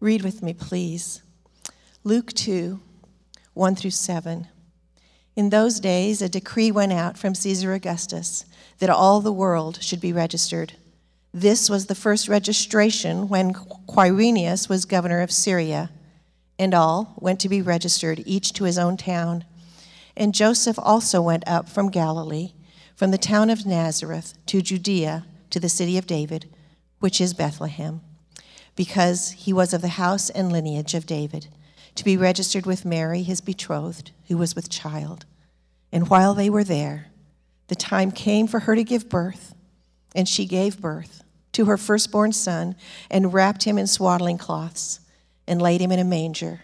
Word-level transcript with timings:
Read 0.00 0.22
with 0.22 0.42
me, 0.42 0.54
please. 0.54 1.22
Luke 2.04 2.32
2 2.32 2.80
1 3.52 3.74
through 3.74 3.90
7. 3.90 4.48
In 5.36 5.50
those 5.50 5.78
days, 5.78 6.22
a 6.22 6.28
decree 6.28 6.70
went 6.70 6.92
out 6.92 7.18
from 7.18 7.34
Caesar 7.34 7.74
Augustus 7.74 8.46
that 8.78 8.88
all 8.88 9.20
the 9.20 9.32
world 9.32 9.82
should 9.82 10.00
be 10.00 10.12
registered. 10.12 10.72
This 11.34 11.68
was 11.68 11.84
the 11.84 11.94
first 11.94 12.28
registration 12.28 13.28
when 13.28 13.52
Quirinius 13.52 14.70
was 14.70 14.86
governor 14.86 15.20
of 15.20 15.30
Syria, 15.30 15.90
and 16.58 16.72
all 16.72 17.14
went 17.20 17.38
to 17.40 17.50
be 17.50 17.60
registered, 17.60 18.22
each 18.24 18.54
to 18.54 18.64
his 18.64 18.78
own 18.78 18.96
town. 18.96 19.44
And 20.16 20.34
Joseph 20.34 20.78
also 20.78 21.20
went 21.20 21.46
up 21.46 21.68
from 21.68 21.90
Galilee, 21.90 22.54
from 22.96 23.10
the 23.10 23.18
town 23.18 23.50
of 23.50 23.66
Nazareth 23.66 24.32
to 24.46 24.62
Judea, 24.62 25.26
to 25.50 25.60
the 25.60 25.68
city 25.68 25.98
of 25.98 26.06
David, 26.06 26.48
which 27.00 27.20
is 27.20 27.34
Bethlehem 27.34 28.00
because 28.80 29.32
he 29.32 29.52
was 29.52 29.74
of 29.74 29.82
the 29.82 29.88
house 29.88 30.30
and 30.30 30.50
lineage 30.50 30.94
of 30.94 31.04
David, 31.04 31.48
to 31.94 32.02
be 32.02 32.16
registered 32.16 32.64
with 32.64 32.82
Mary, 32.82 33.22
his 33.22 33.42
betrothed, 33.42 34.10
who 34.28 34.38
was 34.38 34.56
with 34.56 34.70
child. 34.70 35.26
And 35.92 36.08
while 36.08 36.32
they 36.32 36.48
were 36.48 36.64
there, 36.64 37.08
the 37.68 37.74
time 37.74 38.10
came 38.10 38.46
for 38.46 38.60
her 38.60 38.74
to 38.74 38.82
give 38.82 39.10
birth, 39.10 39.54
and 40.14 40.26
she 40.26 40.46
gave 40.46 40.80
birth 40.80 41.22
to 41.52 41.66
her 41.66 41.76
firstborn 41.76 42.32
son, 42.32 42.74
and 43.10 43.34
wrapped 43.34 43.64
him 43.64 43.76
in 43.76 43.86
swaddling 43.86 44.38
cloths, 44.38 45.00
and 45.46 45.60
laid 45.60 45.82
him 45.82 45.92
in 45.92 45.98
a 45.98 46.04
manger, 46.04 46.62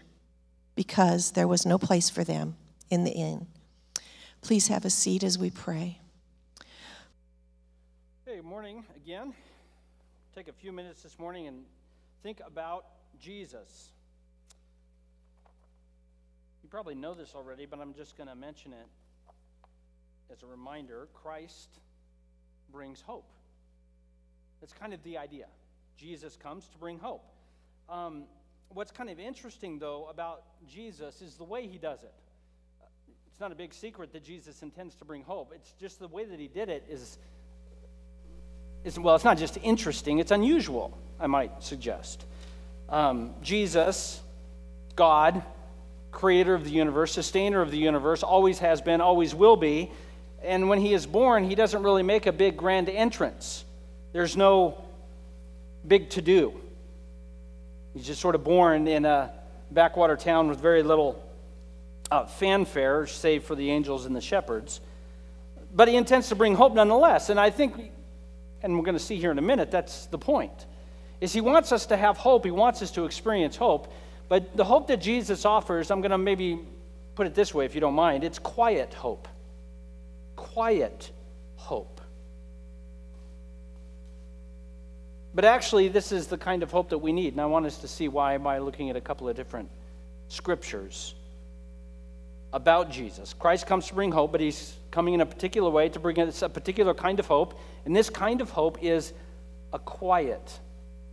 because 0.75 1.33
there 1.33 1.47
was 1.47 1.67
no 1.67 1.77
place 1.77 2.09
for 2.09 2.25
them 2.25 2.57
in 2.89 3.05
the 3.05 3.13
inn. 3.13 3.47
Please 4.41 4.69
have 4.69 4.87
a 4.87 4.91
seat 4.91 5.23
as 5.23 5.37
we 5.37 5.51
pray. 5.51 6.01
Hey, 8.25 8.41
morning 8.41 8.87
again. 9.05 9.35
Take 10.35 10.49
a 10.49 10.53
few 10.55 10.73
minutes 10.73 11.03
this 11.03 11.19
morning 11.19 11.47
and 11.47 11.65
think 12.27 12.41
about 12.45 12.87
Jesus. 13.21 13.93
You 16.61 16.69
probably 16.69 16.97
know 16.97 17.15
this 17.15 17.37
already, 17.37 17.67
but 17.67 17.79
I'm 17.79 17.95
just 17.95 18.17
going 18.17 18.29
to 18.29 18.35
mention 18.35 18.73
it 18.73 18.89
as 20.33 20.43
a 20.43 20.47
reminder. 20.47 21.07
Christ 21.15 21.69
brings 22.73 23.01
hope. 23.01 23.31
That's 24.61 24.73
kind 24.73 24.93
of 24.93 25.01
the 25.05 25.19
idea. 25.19 25.47
Jesus 25.97 26.37
comes 26.37 26.67
to 26.71 26.79
bring 26.79 26.99
hope. 26.99 27.23
Um, 27.89 28.25
what's 28.71 28.91
kind 28.91 29.09
of 29.09 29.21
interesting, 29.21 29.79
though, 29.79 30.09
about 30.11 30.43
Jesus 30.69 31.23
is 31.23 31.37
the 31.37 31.45
way 31.45 31.69
he 31.69 31.79
does 31.79 32.03
it. 32.03 32.13
It's 33.29 33.39
not 33.39 33.53
a 33.53 33.55
big 33.55 33.73
secret 33.73 34.13
that 34.15 34.25
Jesus 34.25 34.65
intends 34.65 34.97
to 34.97 35.05
bring 35.05 35.23
hope. 35.23 35.53
It's 35.55 35.71
just 35.79 36.01
the 36.01 36.09
way 36.09 36.25
that 36.25 36.41
he 36.41 36.49
did 36.49 36.71
it 36.71 36.87
is, 36.91 37.19
well, 38.99 39.15
it's 39.15 39.25
not 39.25 39.39
just 39.39 39.59
interesting, 39.63 40.19
it's 40.19 40.31
unusual. 40.31 40.97
I 41.19 41.27
might 41.27 41.63
suggest. 41.63 42.25
Um, 42.89 43.35
Jesus, 43.43 44.21
God, 44.95 45.43
creator 46.13 46.55
of 46.55 46.65
the 46.65 46.71
universe, 46.71 47.13
sustainer 47.13 47.61
of 47.61 47.71
the 47.71 47.79
universe, 47.79 48.23
always 48.23 48.59
has 48.61 48.81
been, 48.81 49.01
always 49.01 49.35
will 49.35 49.57
be. 49.57 49.91
And 50.43 50.69
when 50.69 50.81
he 50.81 50.95
is 50.95 51.07
born, 51.07 51.45
he 51.45 51.55
doesn't 51.55 51.83
really 51.83 52.03
make 52.03 52.27
a 52.27 52.33
big 52.33 52.57
grand 52.57 52.89
entrance. 52.89 53.65
There's 54.13 54.37
no 54.37 54.85
big 55.87 56.11
to 56.11 56.23
do. 56.23 56.55
He's 57.95 58.07
just 58.07 58.21
sort 58.21 58.35
of 58.35 58.45
born 58.45 58.87
in 58.89 59.05
a 59.05 59.33
backwater 59.71 60.17
town 60.17 60.49
with 60.49 60.61
very 60.61 60.83
little 60.83 61.23
uh, 62.11 62.27
fanfare, 62.27 63.07
save 63.07 63.45
for 63.45 63.55
the 63.55 63.71
angels 63.71 64.07
and 64.07 64.15
the 64.15 64.21
shepherds. 64.21 64.81
But 65.75 65.89
he 65.89 65.97
intends 65.97 66.29
to 66.29 66.35
bring 66.35 66.55
hope 66.55 66.75
nonetheless. 66.75 67.31
And 67.31 67.41
I 67.41 67.51
think, 67.51 67.93
and 68.67 68.77
we're 68.77 68.85
going 68.85 68.99
to 68.99 69.03
see 69.03 69.17
here 69.17 69.31
in 69.31 69.39
a 69.39 69.43
minute, 69.43 69.71
that's 69.71 70.07
the 70.07 70.19
point 70.19 70.67
is 71.21 71.33
he 71.33 71.41
wants 71.41 71.73
us 71.73 71.87
to 71.87 71.97
have 71.97 72.17
hope. 72.17 72.45
He 72.45 72.51
wants 72.51 72.83
us 72.83 72.91
to 72.93 73.05
experience 73.05 73.57
hope. 73.57 73.93
But 74.29 74.57
the 74.57 74.65
hope 74.65 74.89
that 74.89 75.01
Jesus 75.01 75.45
offers, 75.45 75.91
I'm 75.91 76.01
going 76.01 76.11
to 76.11 76.19
maybe 76.19 76.59
put 77.15 77.27
it 77.27 77.35
this 77.35 77.55
way 77.55 77.65
if 77.65 77.75
you 77.75 77.81
don't 77.81 77.95
mind, 77.95 78.25
it's 78.25 78.39
quiet 78.39 78.93
hope. 78.93 79.29
Quiet 80.35 81.11
hope. 81.57 82.01
But 85.35 85.45
actually, 85.45 85.89
this 85.89 86.13
is 86.13 86.27
the 86.27 86.39
kind 86.39 86.63
of 86.63 86.71
hope 86.71 86.91
that 86.91 86.99
we 86.99 87.13
need. 87.13 87.35
And 87.35 87.41
I 87.41 87.47
want 87.47 87.67
us 87.67 87.79
to 87.79 87.89
see 87.89 88.09
why 88.09 88.37
by 88.39 88.59
looking 88.59 88.91
at 88.91 88.97
a 88.97 89.01
couple 89.01 89.29
of 89.29 89.37
different 89.37 89.71
scriptures 90.29 91.15
about 92.57 92.91
Jesus. 92.91 93.35
Christ 93.35 93.67
comes 93.67 93.87
to 93.89 93.95
bring 93.95 94.11
hope, 94.11 94.33
but 94.33 94.41
he's 94.41 94.75
coming 94.91 95.13
in 95.13 95.21
a 95.21 95.27
particular 95.27 95.69
way 95.69 95.91
to 95.91 96.01
bring 96.01 96.19
us 96.19 96.41
a 96.41 96.49
particular 96.49 96.95
kind 96.95 97.21
of 97.21 97.27
hope. 97.27 97.61
And 97.85 97.95
this 97.95 98.09
kind 98.09 98.41
of 98.41 98.49
hope 98.49 98.83
is 98.83 99.13
a 99.75 99.79
quiet 99.79 100.59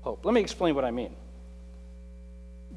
hope. 0.02 0.24
Let 0.24 0.34
me 0.34 0.40
explain 0.40 0.74
what 0.74 0.86
I 0.86 0.92
mean. 0.92 1.14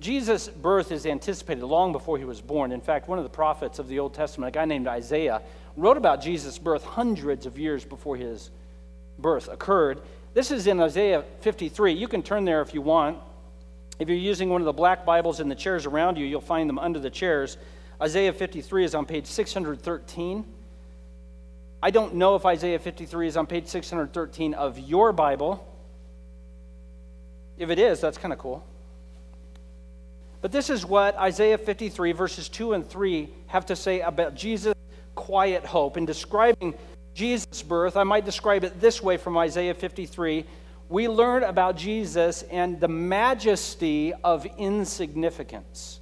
Jesus' 0.00 0.48
birth 0.48 0.90
is 0.90 1.06
anticipated 1.06 1.64
long 1.64 1.92
before 1.92 2.18
he 2.18 2.24
was 2.24 2.40
born. 2.40 2.72
In 2.72 2.80
fact, 2.80 3.08
one 3.08 3.18
of 3.18 3.24
the 3.24 3.30
prophets 3.30 3.78
of 3.78 3.86
the 3.86 4.00
Old 4.00 4.14
Testament, 4.14 4.48
a 4.48 4.58
guy 4.58 4.64
named 4.64 4.88
Isaiah, 4.88 5.42
wrote 5.76 5.96
about 5.96 6.20
Jesus' 6.20 6.58
birth 6.58 6.82
hundreds 6.82 7.46
of 7.46 7.56
years 7.58 7.84
before 7.84 8.16
his 8.16 8.50
birth 9.16 9.48
occurred. 9.48 10.00
This 10.34 10.50
is 10.50 10.66
in 10.66 10.80
Isaiah 10.80 11.22
53. 11.40 11.92
You 11.92 12.08
can 12.08 12.22
turn 12.22 12.44
there 12.44 12.62
if 12.62 12.74
you 12.74 12.82
want. 12.82 13.18
If 14.00 14.08
you're 14.08 14.18
using 14.18 14.50
one 14.50 14.60
of 14.60 14.66
the 14.66 14.72
black 14.72 15.06
Bibles 15.06 15.38
in 15.38 15.48
the 15.48 15.54
chairs 15.54 15.86
around 15.86 16.18
you, 16.18 16.26
you'll 16.26 16.40
find 16.40 16.68
them 16.68 16.80
under 16.80 16.98
the 16.98 17.10
chairs. 17.10 17.56
Isaiah 18.00 18.32
53 18.32 18.84
is 18.84 18.94
on 18.94 19.06
page 19.06 19.26
613. 19.26 20.44
I 21.82 21.90
don't 21.90 22.14
know 22.14 22.34
if 22.34 22.44
Isaiah 22.44 22.78
53 22.78 23.28
is 23.28 23.36
on 23.36 23.46
page 23.46 23.66
613 23.66 24.54
of 24.54 24.78
your 24.78 25.12
Bible. 25.12 25.66
If 27.58 27.70
it 27.70 27.78
is, 27.78 28.00
that's 28.00 28.18
kind 28.18 28.32
of 28.32 28.38
cool. 28.38 28.64
But 30.42 30.52
this 30.52 30.68
is 30.68 30.84
what 30.84 31.16
Isaiah 31.16 31.58
53, 31.58 32.12
verses 32.12 32.48
2 32.48 32.74
and 32.74 32.88
3, 32.88 33.28
have 33.46 33.66
to 33.66 33.76
say 33.76 34.00
about 34.00 34.34
Jesus' 34.34 34.74
quiet 35.14 35.64
hope. 35.64 35.96
In 35.96 36.04
describing 36.04 36.74
Jesus' 37.14 37.62
birth, 37.62 37.96
I 37.96 38.04
might 38.04 38.24
describe 38.24 38.64
it 38.64 38.80
this 38.80 39.02
way 39.02 39.16
from 39.16 39.38
Isaiah 39.38 39.74
53 39.74 40.44
we 40.88 41.08
learn 41.08 41.42
about 41.42 41.76
Jesus 41.76 42.42
and 42.42 42.80
the 42.80 42.88
majesty 42.88 44.12
of 44.22 44.46
insignificance. 44.56 46.00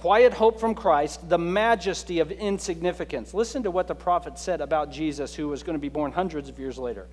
Quiet 0.00 0.32
hope 0.32 0.58
from 0.58 0.74
Christ, 0.74 1.28
the 1.28 1.36
majesty 1.36 2.20
of 2.20 2.32
insignificance. 2.32 3.34
Listen 3.34 3.64
to 3.64 3.70
what 3.70 3.86
the 3.86 3.94
prophet 3.94 4.38
said 4.38 4.62
about 4.62 4.90
Jesus, 4.90 5.34
who 5.34 5.46
was 5.46 5.62
going 5.62 5.74
to 5.74 5.78
be 5.80 5.90
born 5.90 6.10
hundreds 6.10 6.48
of 6.48 6.58
years 6.58 6.78
later. 6.78 7.06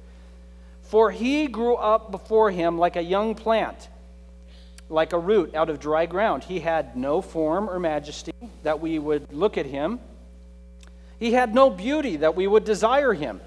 For 0.83 1.11
he 1.11 1.47
grew 1.47 1.75
up 1.75 2.11
before 2.11 2.49
him 2.49 2.77
like 2.77 2.95
a 2.95 3.01
young 3.01 3.35
plant, 3.35 3.89
like 4.87 5.11
a 5.11 5.19
root 5.19 5.53
out 5.53 5.69
of 5.69 5.81
dry 5.81 6.05
ground. 6.05 6.45
He 6.45 6.61
had 6.61 6.95
no 6.95 7.21
form 7.21 7.69
or 7.69 7.77
majesty 7.77 8.31
that 8.63 8.79
we 8.79 8.99
would 8.99 9.33
look 9.33 9.57
at 9.57 9.65
him. 9.65 9.99
He 11.19 11.33
had 11.33 11.53
no 11.53 11.69
beauty 11.69 12.15
that 12.15 12.37
we 12.37 12.47
would 12.47 12.63
desire 12.63 13.13
him. 13.13 13.41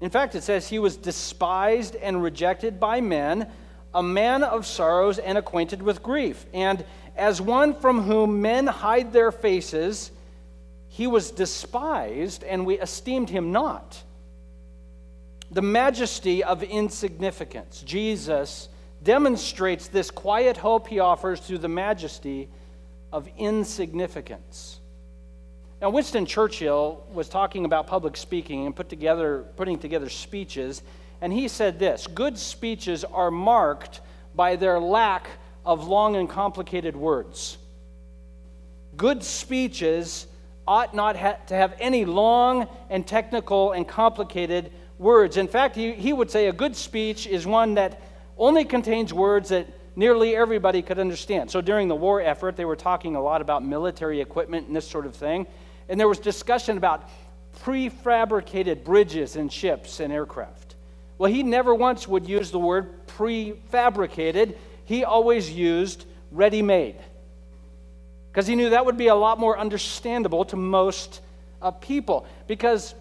In 0.00 0.08
fact, 0.08 0.34
it 0.34 0.42
says 0.42 0.66
he 0.66 0.78
was 0.78 0.96
despised 0.96 1.94
and 1.96 2.22
rejected 2.22 2.80
by 2.80 3.02
men, 3.02 3.50
a 3.92 4.02
man 4.02 4.42
of 4.42 4.64
sorrows 4.64 5.18
and 5.18 5.36
acquainted 5.36 5.82
with 5.82 6.02
grief. 6.02 6.46
And 6.54 6.86
as 7.16 7.40
one 7.40 7.74
from 7.74 8.02
whom 8.02 8.42
men 8.42 8.66
hide 8.66 9.12
their 9.12 9.32
faces, 9.32 10.10
he 10.88 11.06
was 11.06 11.30
despised, 11.30 12.44
and 12.44 12.64
we 12.64 12.78
esteemed 12.78 13.30
him 13.30 13.52
not 13.52 14.02
the 15.50 15.62
majesty 15.62 16.42
of 16.42 16.62
insignificance. 16.62 17.82
Jesus 17.82 18.68
demonstrates 19.02 19.88
this 19.88 20.10
quiet 20.10 20.56
hope 20.56 20.88
he 20.88 20.98
offers 20.98 21.40
through 21.40 21.58
the 21.58 21.68
majesty 21.68 22.48
of 23.12 23.28
insignificance. 23.38 24.80
Now, 25.80 25.90
Winston 25.90 26.26
Churchill 26.26 27.04
was 27.12 27.28
talking 27.28 27.64
about 27.64 27.86
public 27.86 28.16
speaking 28.16 28.66
and 28.66 28.74
put 28.74 28.88
together, 28.88 29.44
putting 29.56 29.78
together 29.78 30.08
speeches, 30.08 30.82
and 31.20 31.32
he 31.32 31.48
said 31.48 31.78
this 31.78 32.06
Good 32.06 32.38
speeches 32.38 33.04
are 33.04 33.30
marked 33.30 34.00
by 34.34 34.56
their 34.56 34.80
lack 34.80 35.28
of 35.66 35.86
long 35.86 36.16
and 36.16 36.28
complicated 36.28 36.96
words. 36.96 37.58
Good 38.96 39.22
speeches 39.22 40.26
ought 40.66 40.94
not 40.94 41.16
ha- 41.16 41.36
to 41.48 41.54
have 41.54 41.74
any 41.78 42.04
long 42.04 42.68
and 42.88 43.06
technical 43.06 43.72
and 43.72 43.86
complicated 43.86 44.70
words. 44.98 45.36
In 45.36 45.48
fact, 45.48 45.76
he, 45.76 45.92
he 45.92 46.12
would 46.12 46.30
say 46.30 46.46
a 46.46 46.52
good 46.52 46.74
speech 46.74 47.26
is 47.26 47.46
one 47.46 47.74
that 47.74 48.00
only 48.38 48.64
contains 48.64 49.12
words 49.12 49.50
that 49.50 49.66
nearly 49.96 50.36
everybody 50.36 50.82
could 50.82 50.98
understand. 50.98 51.50
So 51.50 51.60
during 51.60 51.88
the 51.88 51.94
war 51.94 52.20
effort, 52.20 52.56
they 52.56 52.64
were 52.64 52.76
talking 52.76 53.16
a 53.16 53.20
lot 53.20 53.40
about 53.40 53.64
military 53.64 54.20
equipment 54.20 54.66
and 54.66 54.76
this 54.76 54.88
sort 54.88 55.06
of 55.06 55.14
thing. 55.14 55.46
And 55.88 55.98
there 55.98 56.08
was 56.08 56.18
discussion 56.18 56.76
about 56.76 57.08
prefabricated 57.62 58.84
bridges 58.84 59.36
and 59.36 59.52
ships 59.52 60.00
and 60.00 60.12
aircraft. 60.12 60.74
Well, 61.18 61.32
he 61.32 61.42
never 61.42 61.74
once 61.74 62.06
would 62.06 62.28
use 62.28 62.50
the 62.50 62.58
word 62.58 63.06
prefabricated, 63.06 64.56
he 64.86 65.04
always 65.04 65.50
used 65.50 66.06
ready 66.32 66.62
made. 66.62 66.96
Because 68.30 68.46
he 68.46 68.54
knew 68.54 68.70
that 68.70 68.86
would 68.86 68.96
be 68.96 69.08
a 69.08 69.14
lot 69.14 69.38
more 69.38 69.58
understandable 69.58 70.44
to 70.46 70.56
most 70.56 71.20
uh, 71.60 71.70
people. 71.70 72.26
Because 72.46 72.94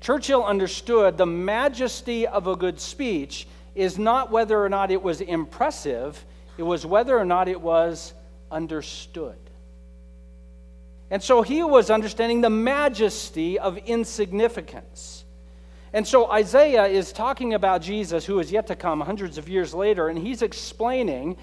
Churchill 0.00 0.44
understood 0.44 1.16
the 1.16 1.26
majesty 1.26 2.26
of 2.26 2.46
a 2.46 2.56
good 2.56 2.80
speech 2.80 3.46
is 3.74 3.98
not 3.98 4.30
whether 4.30 4.62
or 4.62 4.68
not 4.68 4.90
it 4.90 5.02
was 5.02 5.20
impressive, 5.20 6.24
it 6.56 6.62
was 6.62 6.84
whether 6.84 7.18
or 7.18 7.24
not 7.24 7.48
it 7.48 7.60
was 7.60 8.12
understood. 8.50 9.36
And 11.10 11.22
so 11.22 11.42
he 11.42 11.62
was 11.62 11.90
understanding 11.90 12.40
the 12.40 12.50
majesty 12.50 13.58
of 13.58 13.76
insignificance. 13.78 15.21
And 15.92 16.06
so 16.06 16.30
Isaiah 16.30 16.86
is 16.86 17.12
talking 17.12 17.54
about 17.54 17.82
Jesus, 17.82 18.24
who 18.24 18.38
is 18.38 18.50
yet 18.50 18.66
to 18.68 18.76
come 18.76 19.00
hundreds 19.00 19.36
of 19.36 19.48
years 19.48 19.74
later, 19.74 20.08
and 20.08 20.18
he's 20.18 20.40
explaining 20.40 21.36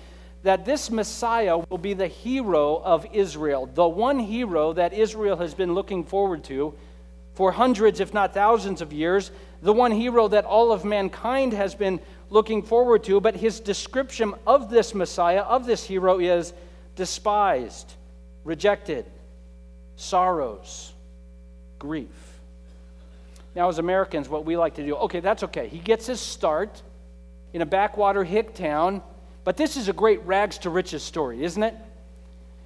that 0.44 0.66
this 0.66 0.90
Messiah 0.90 1.57
will 1.69 1.78
be 1.78 1.94
the 1.94 2.07
hero 2.07 2.81
of 2.84 3.06
Israel, 3.13 3.68
the 3.68 3.88
one 3.88 4.19
hero 4.19 4.74
that 4.74 4.94
Israel 4.94 5.38
has 5.38 5.54
been 5.54 5.74
looking 5.74 6.04
forward 6.04 6.44
to 6.46 6.74
for 7.34 7.51
hundreds, 7.51 8.00
if 8.00 8.13
not 8.13 8.34
thousands 8.34 8.81
of 8.81 8.92
years, 8.92 9.31
the 9.62 9.72
one 9.72 9.92
hero 9.92 10.28
that 10.28 10.46
all 10.46 10.72
of 10.72 10.84
mankind 10.84 11.54
has 11.54 11.75
been 11.75 12.00
looking 12.30 12.62
forward 12.63 13.04
to. 13.04 13.22
But 13.22 13.36
his 13.36 13.60
description 13.60 14.34
of 14.48 14.69
this 14.69 14.96
Messiah, 14.96 15.42
of 15.42 15.66
this 15.66 15.86
hero, 15.86 16.19
is 16.19 16.54
despised, 16.96 17.94
rejected, 18.44 19.06
sorrows, 19.96 20.94
grief. 21.78 22.29
Now, 23.56 23.69
as 23.69 23.80
Americans, 23.80 24.30
what 24.30 24.46
we 24.46 24.57
like 24.57 24.75
to 24.75 24.86
do, 24.86 24.96
okay, 24.96 25.19
that's 25.19 25.44
okay. 25.44 25.68
He 25.68 25.80
gets 25.80 26.06
his 26.06 26.19
start 26.19 26.81
in 27.54 27.62
a 27.62 27.66
backwater 27.66 28.24
hick 28.24 28.54
town, 28.54 29.01
but 29.44 29.57
this 29.57 29.75
is 29.75 29.90
a 29.90 29.94
great 29.94 30.25
rags 30.25 30.57
to 30.60 30.69
riches 30.69 31.04
story, 31.04 31.44
isn't 31.44 31.63
it? 31.63 31.75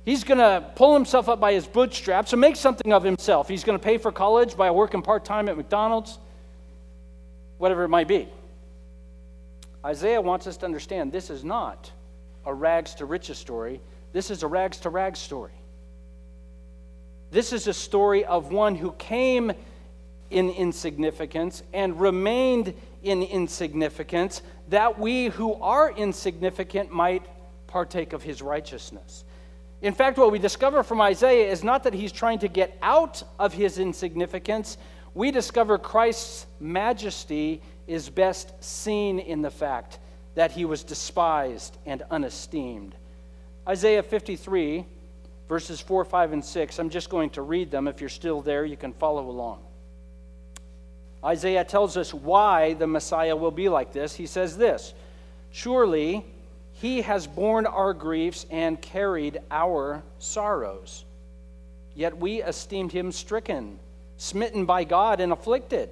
He's 0.05 0.25
going 0.25 0.39
to 0.39 0.69
pull 0.75 0.93
himself 0.93 1.29
up 1.29 1.39
by 1.39 1.53
his 1.53 1.65
bootstraps 1.65 2.33
and 2.33 2.41
make 2.41 2.57
something 2.57 2.91
of 2.91 3.03
himself. 3.03 3.47
He's 3.47 3.63
going 3.63 3.79
to 3.79 3.83
pay 3.83 3.97
for 3.97 4.11
college 4.11 4.57
by 4.57 4.69
working 4.71 5.01
part 5.01 5.23
time 5.23 5.47
at 5.47 5.55
McDonald's, 5.55 6.19
whatever 7.57 7.85
it 7.85 7.89
might 7.89 8.09
be. 8.09 8.27
Isaiah 9.85 10.19
wants 10.19 10.47
us 10.47 10.57
to 10.57 10.65
understand 10.65 11.11
this 11.11 11.29
is 11.29 11.43
not 11.43 11.91
a 12.45 12.53
rags 12.53 12.95
to 12.95 13.05
riches 13.05 13.37
story, 13.37 13.79
this 14.11 14.29
is 14.29 14.43
a 14.43 14.47
rags 14.47 14.77
to 14.79 14.89
rags 14.89 15.19
story. 15.19 15.53
This 17.31 17.51
is 17.51 17.67
a 17.67 17.73
story 17.73 18.25
of 18.25 18.51
one 18.51 18.75
who 18.75 18.91
came 18.93 19.53
in 20.29 20.49
insignificance 20.49 21.63
and 21.73 21.99
remained 21.99 22.73
in 23.03 23.21
insignificance, 23.23 24.41
that 24.69 24.97
we 24.97 25.25
who 25.25 25.53
are 25.55 25.91
insignificant 25.91 26.91
might 26.91 27.23
partake 27.67 28.13
of 28.13 28.23
his 28.23 28.41
righteousness. 28.41 29.25
In 29.81 29.93
fact, 29.93 30.17
what 30.17 30.31
we 30.31 30.39
discover 30.39 30.81
from 30.81 31.01
Isaiah 31.01 31.51
is 31.51 31.63
not 31.63 31.83
that 31.83 31.93
he's 31.93 32.11
trying 32.11 32.39
to 32.39 32.47
get 32.47 32.77
out 32.81 33.21
of 33.37 33.53
his 33.53 33.79
insignificance. 33.79 34.77
We 35.13 35.29
discover 35.29 35.77
Christ's 35.77 36.45
majesty 36.59 37.61
is 37.85 38.09
best 38.09 38.53
seen 38.63 39.19
in 39.19 39.41
the 39.41 39.51
fact 39.51 39.99
that 40.35 40.51
he 40.51 40.65
was 40.65 40.83
despised 40.83 41.77
and 41.85 42.01
unesteemed. 42.09 42.95
Isaiah 43.67 44.03
53, 44.03 44.85
verses 45.49 45.81
4, 45.81 46.05
5, 46.05 46.33
and 46.33 46.45
6. 46.45 46.79
I'm 46.79 46.89
just 46.89 47.09
going 47.09 47.29
to 47.31 47.41
read 47.41 47.69
them. 47.69 47.87
If 47.87 47.99
you're 47.99 48.09
still 48.09 48.41
there, 48.41 48.65
you 48.65 48.77
can 48.77 48.93
follow 48.93 49.29
along. 49.29 49.59
Isaiah 51.23 51.63
tells 51.63 51.95
us 51.95 52.13
why 52.13 52.73
the 52.73 52.87
Messiah 52.87 53.35
will 53.35 53.51
be 53.51 53.69
like 53.69 53.93
this. 53.93 54.15
He 54.15 54.25
says 54.25 54.57
this 54.57 54.93
Surely 55.51 56.25
he 56.73 57.01
has 57.01 57.27
borne 57.27 57.65
our 57.65 57.93
griefs 57.93 58.45
and 58.49 58.81
carried 58.81 59.39
our 59.49 60.03
sorrows. 60.19 61.05
Yet 61.95 62.17
we 62.17 62.41
esteemed 62.41 62.91
him 62.91 63.11
stricken, 63.11 63.79
smitten 64.17 64.65
by 64.65 64.83
God, 64.83 65.19
and 65.19 65.31
afflicted. 65.31 65.89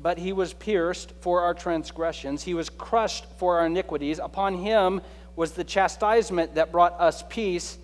But 0.00 0.18
he 0.18 0.32
was 0.32 0.54
pierced 0.54 1.12
for 1.20 1.42
our 1.42 1.54
transgressions, 1.54 2.42
he 2.42 2.54
was 2.54 2.70
crushed 2.70 3.26
for 3.36 3.58
our 3.58 3.66
iniquities. 3.66 4.18
Upon 4.18 4.54
him 4.54 5.02
was 5.36 5.52
the 5.52 5.64
chastisement 5.64 6.56
that 6.56 6.72
brought 6.72 6.98
us 6.98 7.22
peace 7.28 7.78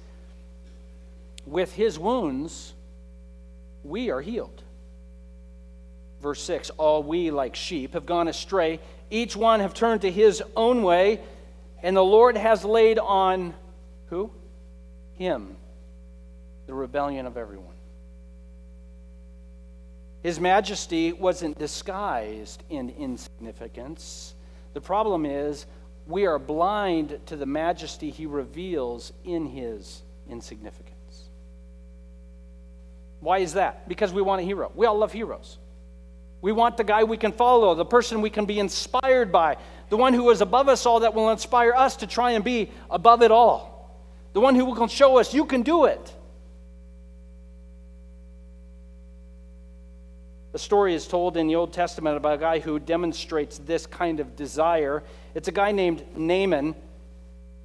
with 1.47 1.73
his 1.75 1.99
wounds, 1.99 2.73
we 3.85 4.11
are 4.11 4.21
healed. 4.21 4.64
Verse 6.25 6.43
6 6.43 6.71
All 6.71 7.03
we, 7.03 7.31
like 7.31 7.55
sheep, 7.55 7.93
have 7.93 8.07
gone 8.07 8.29
astray. 8.29 8.81
Each 9.11 9.37
one 9.37 9.61
have 9.61 9.75
turned 9.75 10.01
to 10.01 10.11
his 10.11 10.43
own 10.57 10.83
way, 10.83 11.21
and 11.83 11.95
the 11.95 12.03
Lord 12.03 12.39
has 12.39 12.65
laid 12.65 12.99
on 12.99 13.53
who? 14.07 14.31
Him, 15.13 15.55
the 16.67 16.73
rebellion 16.73 17.27
of 17.27 17.37
everyone. 17.37 17.75
His 20.23 20.41
majesty 20.41 21.13
wasn't 21.13 21.59
disguised 21.59 22.63
in 22.71 22.89
insignificance. 22.89 24.35
The 24.73 24.81
problem 24.81 25.27
is, 25.27 25.67
we 26.07 26.25
are 26.25 26.39
blind 26.39 27.21
to 27.27 27.37
the 27.37 27.45
majesty 27.45 28.09
he 28.09 28.25
reveals 28.25 29.13
in 29.25 29.45
his 29.45 30.01
insignificance. 30.31 31.29
Why 33.21 33.41
is 33.41 33.53
that? 33.53 33.87
Because 33.91 34.11
we 34.11 34.23
want 34.23 34.41
a 34.41 34.45
hero. 34.45 34.73
We 34.75 34.87
all 34.87 34.97
love 34.97 35.13
heroes. 35.13 35.59
We 36.45 36.53
want 36.53 36.77
the 36.77 36.85
guy 36.85 37.05
we 37.05 37.17
can 37.17 37.33
follow, 37.33 37.75
the 37.75 37.87
person 37.87 38.21
we 38.21 38.29
can 38.29 38.45
be 38.45 38.59
inspired 38.59 39.33
by, 39.33 39.57
the 39.89 39.97
one 39.97 40.13
who 40.13 40.29
is 40.29 40.43
above 40.43 40.69
us 40.69 40.85
all 40.85 41.01
that 41.01 41.15
will 41.15 41.31
inspire 41.31 41.73
us 41.73 41.97
to 41.97 42.07
try 42.07 42.33
and 42.33 42.45
be 42.45 42.71
above 42.91 43.23
it 43.23 43.31
all, 43.31 43.99
the 44.35 44.41
one 44.41 44.55
who 44.55 44.67
will 44.67 44.87
show 44.87 45.17
us 45.17 45.33
you 45.33 45.47
can 45.47 45.63
do 45.63 45.87
it. 45.87 46.15
A 50.53 50.59
story 50.59 50.95
is 50.95 51.09
told 51.09 51.39
in 51.39 51.47
the 51.47 51.57
Old 51.57 51.73
Testament 51.73 52.19
about 52.19 52.35
a 52.35 52.39
guy 52.39 52.59
who 52.59 52.79
demonstrates 52.79 53.57
this 53.57 53.87
kind 53.87 54.21
of 54.21 54.37
desire. 54.37 55.03
It's 55.35 55.49
a 55.49 55.53
guy 55.53 55.73
named 55.73 56.05
Naaman. 56.15 56.75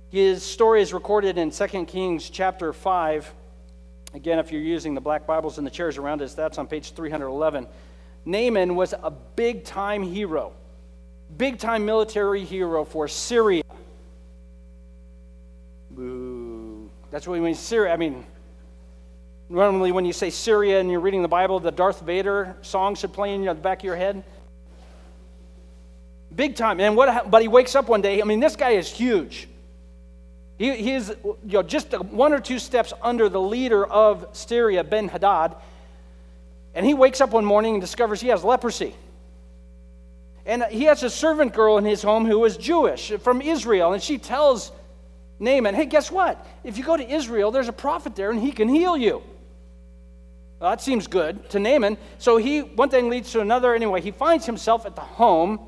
His 0.09 0.41
story 0.41 0.81
is 0.81 0.93
recorded 0.93 1.37
in 1.37 1.51
2 1.51 1.67
Kings 1.83 2.29
chapter 2.29 2.71
5. 2.71 3.33
Again, 4.13 4.39
if 4.39 4.53
you're 4.53 4.61
using 4.61 4.93
the 4.93 5.01
black 5.01 5.27
Bibles 5.27 5.57
in 5.57 5.65
the 5.65 5.69
chairs 5.69 5.97
around 5.97 6.21
us, 6.21 6.33
that's 6.33 6.57
on 6.57 6.65
page 6.65 6.93
311. 6.93 7.67
Naaman 8.25 8.75
was 8.75 8.93
a 8.93 9.11
big 9.11 9.63
time 9.63 10.03
hero, 10.03 10.51
big 11.37 11.57
time 11.57 11.85
military 11.85 12.43
hero 12.43 12.83
for 12.83 13.07
Syria. 13.07 13.63
That's 17.11 17.27
what 17.27 17.33
we 17.33 17.39
mean, 17.39 17.55
Syria. 17.55 17.93
I 17.93 17.97
mean, 17.97 18.25
normally 19.49 19.91
when 19.91 20.05
you 20.05 20.13
say 20.13 20.29
Syria 20.29 20.79
and 20.79 20.91
you're 20.91 20.99
reading 20.99 21.21
the 21.21 21.27
Bible, 21.27 21.59
the 21.59 21.71
Darth 21.71 22.01
Vader 22.01 22.55
song 22.61 22.95
should 22.95 23.13
play 23.13 23.33
in 23.33 23.43
the 23.43 23.53
back 23.53 23.79
of 23.79 23.83
your 23.83 23.95
head. 23.95 24.23
Big 26.35 26.55
time. 26.55 26.79
And 26.79 26.95
what, 26.95 27.29
but 27.31 27.41
he 27.41 27.47
wakes 27.47 27.75
up 27.75 27.89
one 27.89 28.01
day. 28.01 28.21
I 28.21 28.25
mean, 28.25 28.39
this 28.39 28.55
guy 28.55 28.71
is 28.71 28.89
huge. 28.89 29.47
He, 30.59 30.75
he 30.75 30.93
is 30.93 31.15
you 31.23 31.37
know, 31.43 31.63
just 31.63 31.93
one 31.93 32.33
or 32.33 32.39
two 32.39 32.59
steps 32.59 32.93
under 33.01 33.29
the 33.29 33.41
leader 33.41 33.85
of 33.85 34.27
Syria, 34.33 34.83
Ben 34.83 35.07
Hadad. 35.07 35.55
And 36.79 36.85
he 36.85 36.93
wakes 36.93 37.19
up 37.19 37.31
one 37.31 37.43
morning 37.43 37.73
and 37.73 37.81
discovers 37.81 38.21
he 38.21 38.29
has 38.29 38.41
leprosy. 38.41 38.95
And 40.45 40.63
he 40.71 40.85
has 40.85 41.03
a 41.03 41.09
servant 41.09 41.53
girl 41.53 41.77
in 41.77 41.83
his 41.83 42.01
home 42.01 42.25
who 42.25 42.45
is 42.45 42.55
Jewish 42.55 43.11
from 43.19 43.41
Israel. 43.41 43.91
And 43.91 44.01
she 44.01 44.17
tells 44.17 44.71
Naaman, 45.39 45.75
hey, 45.75 45.87
guess 45.87 46.09
what? 46.09 46.47
If 46.63 46.77
you 46.77 46.85
go 46.85 46.95
to 46.95 47.05
Israel, 47.05 47.51
there's 47.51 47.67
a 47.67 47.73
prophet 47.73 48.15
there 48.15 48.31
and 48.31 48.39
he 48.39 48.53
can 48.53 48.69
heal 48.69 48.95
you. 48.95 49.21
Well, 50.61 50.69
that 50.69 50.79
seems 50.79 51.05
good 51.05 51.49
to 51.49 51.59
Naaman. 51.59 51.97
So 52.17 52.37
he, 52.37 52.61
one 52.61 52.87
thing 52.87 53.09
leads 53.09 53.33
to 53.33 53.41
another. 53.41 53.75
Anyway, 53.75 53.99
he 53.99 54.11
finds 54.11 54.45
himself 54.45 54.85
at 54.85 54.95
the 54.95 55.01
home 55.01 55.59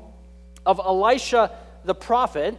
of 0.64 0.78
Elisha 0.78 1.50
the 1.84 1.94
prophet 1.94 2.58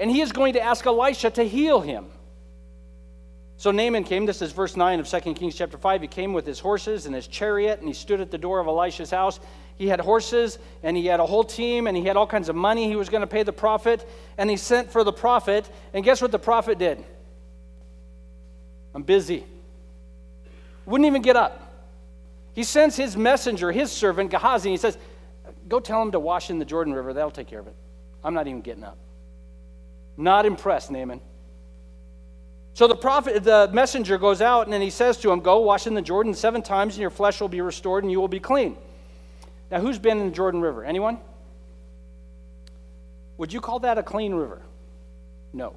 and 0.00 0.10
he 0.10 0.22
is 0.22 0.32
going 0.32 0.54
to 0.54 0.62
ask 0.62 0.86
Elisha 0.86 1.28
to 1.32 1.42
heal 1.42 1.82
him. 1.82 2.06
So 3.58 3.70
Naaman 3.70 4.04
came, 4.04 4.26
this 4.26 4.42
is 4.42 4.52
verse 4.52 4.76
9 4.76 5.00
of 5.00 5.08
2 5.08 5.34
Kings 5.34 5.54
chapter 5.54 5.78
5. 5.78 6.02
He 6.02 6.08
came 6.08 6.34
with 6.34 6.44
his 6.44 6.60
horses 6.60 7.06
and 7.06 7.14
his 7.14 7.26
chariot, 7.26 7.78
and 7.78 7.88
he 7.88 7.94
stood 7.94 8.20
at 8.20 8.30
the 8.30 8.36
door 8.36 8.60
of 8.60 8.66
Elisha's 8.66 9.10
house. 9.10 9.40
He 9.76 9.88
had 9.88 9.98
horses, 9.98 10.58
and 10.82 10.96
he 10.96 11.06
had 11.06 11.20
a 11.20 11.26
whole 11.26 11.44
team, 11.44 11.86
and 11.86 11.96
he 11.96 12.04
had 12.04 12.16
all 12.16 12.26
kinds 12.26 12.50
of 12.50 12.56
money 12.56 12.86
he 12.86 12.96
was 12.96 13.08
going 13.08 13.22
to 13.22 13.26
pay 13.26 13.42
the 13.42 13.52
prophet. 13.52 14.06
And 14.36 14.50
he 14.50 14.56
sent 14.56 14.90
for 14.90 15.04
the 15.04 15.12
prophet, 15.12 15.70
and 15.94 16.04
guess 16.04 16.20
what 16.20 16.32
the 16.32 16.38
prophet 16.38 16.78
did? 16.78 17.02
I'm 18.94 19.02
busy. 19.02 19.44
Wouldn't 20.84 21.06
even 21.06 21.22
get 21.22 21.36
up. 21.36 21.62
He 22.54 22.62
sends 22.62 22.96
his 22.96 23.16
messenger, 23.16 23.72
his 23.72 23.90
servant, 23.90 24.30
Gehazi, 24.30 24.68
and 24.68 24.72
he 24.72 24.78
says, 24.78 24.98
Go 25.68 25.80
tell 25.80 26.00
him 26.00 26.12
to 26.12 26.20
wash 26.20 26.50
in 26.50 26.58
the 26.58 26.64
Jordan 26.64 26.94
River. 26.94 27.12
That'll 27.12 27.30
take 27.30 27.48
care 27.48 27.60
of 27.60 27.66
it. 27.66 27.74
I'm 28.22 28.34
not 28.34 28.46
even 28.46 28.60
getting 28.60 28.84
up. 28.84 28.98
Not 30.16 30.46
impressed, 30.46 30.90
Naaman. 30.90 31.20
So 32.76 32.86
the 32.86 32.94
prophet, 32.94 33.42
the 33.42 33.70
messenger 33.72 34.18
goes 34.18 34.42
out 34.42 34.66
and 34.66 34.72
then 34.72 34.82
he 34.82 34.90
says 34.90 35.16
to 35.22 35.32
him, 35.32 35.40
Go 35.40 35.60
wash 35.60 35.86
in 35.86 35.94
the 35.94 36.02
Jordan 36.02 36.34
seven 36.34 36.60
times, 36.60 36.92
and 36.92 37.00
your 37.00 37.08
flesh 37.08 37.40
will 37.40 37.48
be 37.48 37.62
restored 37.62 38.04
and 38.04 38.12
you 38.12 38.20
will 38.20 38.28
be 38.28 38.38
clean. 38.38 38.76
Now, 39.70 39.80
who's 39.80 39.98
been 39.98 40.18
in 40.20 40.26
the 40.26 40.34
Jordan 40.34 40.60
River? 40.60 40.84
Anyone? 40.84 41.18
Would 43.38 43.50
you 43.50 43.62
call 43.62 43.78
that 43.78 43.96
a 43.96 44.02
clean 44.02 44.34
river? 44.34 44.60
No. 45.54 45.74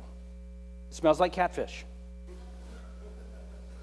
It 0.89 0.95
smells 0.95 1.21
like 1.21 1.31
catfish. 1.31 1.85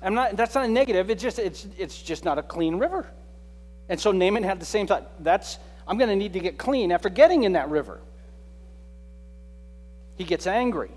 I'm 0.02 0.12
not, 0.12 0.37
that's 0.37 0.54
not 0.54 0.66
a 0.66 0.68
negative. 0.68 1.08
It's 1.08 1.23
just, 1.23 1.38
it's, 1.38 1.66
it's 1.78 2.02
just 2.02 2.23
not 2.23 2.37
a 2.37 2.42
clean 2.42 2.76
river. 2.76 3.06
And 3.88 3.99
so 3.99 4.12
Naaman 4.12 4.42
had 4.42 4.61
the 4.61 4.66
same 4.66 4.87
thought. 4.87 5.25
That's, 5.25 5.58
I'm 5.88 5.96
going 5.96 6.11
to 6.11 6.16
need 6.16 6.35
to 6.35 6.40
get 6.40 6.58
clean 6.58 6.92
after 6.92 7.08
getting 7.08 7.44
in 7.44 7.54
that 7.54 7.70
river. 7.70 7.99
He 10.16 10.25
gets 10.25 10.46
angry. 10.46 10.90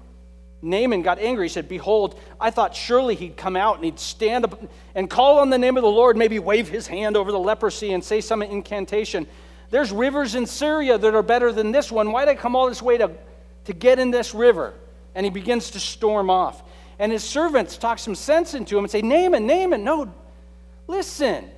Naaman 0.61 1.01
got 1.01 1.19
angry. 1.19 1.45
He 1.45 1.49
said, 1.49 1.69
Behold, 1.69 2.19
I 2.39 2.51
thought 2.51 2.75
surely 2.75 3.15
he'd 3.15 3.37
come 3.37 3.55
out 3.55 3.75
and 3.75 3.85
he'd 3.85 3.99
stand 3.99 4.45
up 4.45 4.61
and 4.93 5.09
call 5.09 5.39
on 5.39 5.49
the 5.49 5.57
name 5.57 5.77
of 5.77 5.83
the 5.83 5.89
Lord, 5.89 6.17
maybe 6.17 6.39
wave 6.39 6.67
his 6.67 6.87
hand 6.87 7.15
over 7.15 7.31
the 7.31 7.39
leprosy 7.39 7.93
and 7.93 8.03
say 8.03 8.21
some 8.21 8.41
incantation. 8.41 9.25
There's 9.69 9.91
rivers 9.91 10.35
in 10.35 10.45
Syria 10.45 10.97
that 10.97 11.15
are 11.15 11.23
better 11.23 11.51
than 11.51 11.71
this 11.71 11.91
one. 11.91 12.11
Why'd 12.11 12.27
I 12.27 12.35
come 12.35 12.55
all 12.55 12.67
this 12.67 12.81
way 12.81 12.97
to, 12.97 13.11
to 13.65 13.73
get 13.73 13.99
in 13.99 14.11
this 14.11 14.33
river? 14.33 14.73
And 15.15 15.25
he 15.25 15.29
begins 15.29 15.71
to 15.71 15.79
storm 15.79 16.29
off. 16.29 16.63
And 16.97 17.11
his 17.11 17.23
servants 17.23 17.77
talk 17.77 17.99
some 17.99 18.15
sense 18.15 18.53
into 18.53 18.77
him 18.77 18.83
and 18.83 18.91
say, 18.91 19.01
Naaman, 19.01 19.47
Naaman, 19.47 19.83
no, 19.83 20.13
listen. 20.87 21.49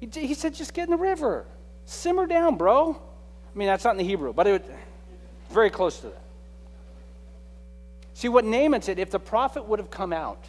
He, 0.00 0.08
he 0.12 0.34
said, 0.34 0.54
just 0.54 0.74
get 0.74 0.84
in 0.84 0.90
the 0.90 0.96
river. 0.96 1.46
Simmer 1.84 2.26
down, 2.26 2.56
bro. 2.56 3.00
I 3.54 3.58
mean, 3.58 3.68
that's 3.68 3.84
not 3.84 3.92
in 3.92 3.98
the 3.98 4.04
Hebrew, 4.04 4.32
but 4.32 4.46
it 4.46 4.64
very 5.50 5.70
close 5.70 6.00
to 6.00 6.08
that. 6.08 6.22
See 8.18 8.28
what 8.28 8.44
Naaman 8.44 8.82
said, 8.82 8.98
if 8.98 9.12
the 9.12 9.20
prophet 9.20 9.68
would 9.68 9.78
have 9.78 9.92
come 9.92 10.12
out 10.12 10.44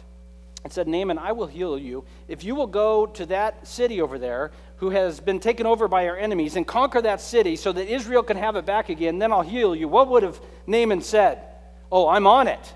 and 0.64 0.72
said, 0.72 0.88
Naaman, 0.88 1.18
I 1.18 1.30
will 1.30 1.46
heal 1.46 1.78
you. 1.78 2.02
If 2.26 2.42
you 2.42 2.56
will 2.56 2.66
go 2.66 3.06
to 3.06 3.26
that 3.26 3.64
city 3.64 4.00
over 4.00 4.18
there 4.18 4.50
who 4.78 4.90
has 4.90 5.20
been 5.20 5.38
taken 5.38 5.66
over 5.66 5.86
by 5.86 6.08
our 6.08 6.16
enemies 6.16 6.56
and 6.56 6.66
conquer 6.66 7.00
that 7.00 7.20
city 7.20 7.54
so 7.54 7.70
that 7.70 7.86
Israel 7.86 8.24
can 8.24 8.36
have 8.36 8.56
it 8.56 8.66
back 8.66 8.88
again, 8.88 9.20
then 9.20 9.30
I'll 9.30 9.42
heal 9.42 9.76
you. 9.76 9.86
What 9.86 10.08
would 10.08 10.24
have 10.24 10.40
Naaman 10.66 11.00
said? 11.00 11.44
Oh, 11.92 12.08
I'm 12.08 12.26
on 12.26 12.48
it. 12.48 12.74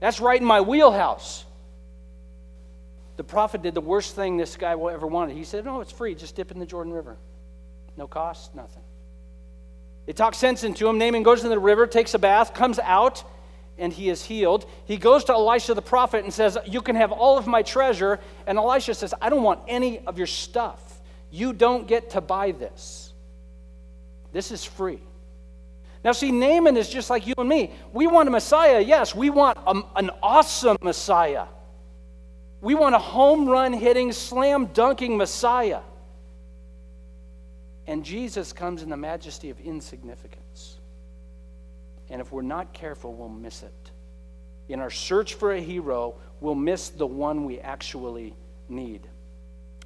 That's 0.00 0.20
right 0.20 0.38
in 0.38 0.46
my 0.46 0.60
wheelhouse. 0.60 1.46
The 3.16 3.24
prophet 3.24 3.62
did 3.62 3.72
the 3.72 3.80
worst 3.80 4.14
thing 4.14 4.36
this 4.36 4.54
guy 4.54 4.72
ever 4.72 5.06
wanted. 5.06 5.34
He 5.34 5.44
said, 5.44 5.64
No, 5.64 5.80
it's 5.80 5.92
free. 5.92 6.14
Just 6.14 6.36
dip 6.36 6.50
in 6.50 6.58
the 6.58 6.66
Jordan 6.66 6.92
River. 6.92 7.16
No 7.96 8.06
cost, 8.06 8.54
nothing. 8.54 8.82
They 10.04 10.12
talks 10.12 10.36
sense 10.36 10.62
into 10.62 10.86
him. 10.86 10.98
Naaman 10.98 11.22
goes 11.22 11.42
in 11.42 11.48
the 11.48 11.58
river, 11.58 11.86
takes 11.86 12.12
a 12.12 12.18
bath, 12.18 12.52
comes 12.52 12.78
out, 12.80 13.24
and 13.78 13.92
he 13.92 14.08
is 14.08 14.24
healed. 14.24 14.66
He 14.84 14.96
goes 14.96 15.24
to 15.24 15.32
Elisha 15.32 15.74
the 15.74 15.82
prophet 15.82 16.24
and 16.24 16.32
says, 16.32 16.56
You 16.66 16.80
can 16.80 16.96
have 16.96 17.12
all 17.12 17.38
of 17.38 17.46
my 17.46 17.62
treasure. 17.62 18.20
And 18.46 18.58
Elisha 18.58 18.94
says, 18.94 19.14
I 19.20 19.28
don't 19.28 19.42
want 19.42 19.60
any 19.68 20.00
of 20.06 20.18
your 20.18 20.26
stuff. 20.26 21.00
You 21.30 21.52
don't 21.52 21.86
get 21.86 22.10
to 22.10 22.20
buy 22.20 22.52
this. 22.52 23.12
This 24.32 24.50
is 24.50 24.64
free. 24.64 25.00
Now, 26.04 26.12
see, 26.12 26.30
Naaman 26.30 26.76
is 26.76 26.88
just 26.88 27.10
like 27.10 27.26
you 27.26 27.34
and 27.36 27.48
me. 27.48 27.72
We 27.92 28.06
want 28.06 28.28
a 28.28 28.30
Messiah, 28.30 28.80
yes. 28.80 29.14
We 29.14 29.28
want 29.30 29.58
a, 29.66 29.82
an 29.96 30.10
awesome 30.22 30.76
Messiah. 30.80 31.46
We 32.60 32.74
want 32.74 32.94
a 32.94 32.98
home 32.98 33.48
run 33.48 33.72
hitting, 33.72 34.12
slam 34.12 34.66
dunking 34.66 35.16
Messiah. 35.16 35.80
And 37.86 38.04
Jesus 38.04 38.52
comes 38.52 38.82
in 38.82 38.88
the 38.88 38.96
majesty 38.96 39.50
of 39.50 39.60
insignificance. 39.60 40.78
And 42.10 42.20
if 42.20 42.32
we're 42.32 42.42
not 42.42 42.72
careful, 42.72 43.14
we'll 43.14 43.28
miss 43.28 43.62
it. 43.62 43.90
In 44.68 44.80
our 44.80 44.90
search 44.90 45.34
for 45.34 45.52
a 45.52 45.60
hero, 45.60 46.16
we'll 46.40 46.54
miss 46.54 46.88
the 46.88 47.06
one 47.06 47.44
we 47.44 47.60
actually 47.60 48.34
need. 48.68 49.08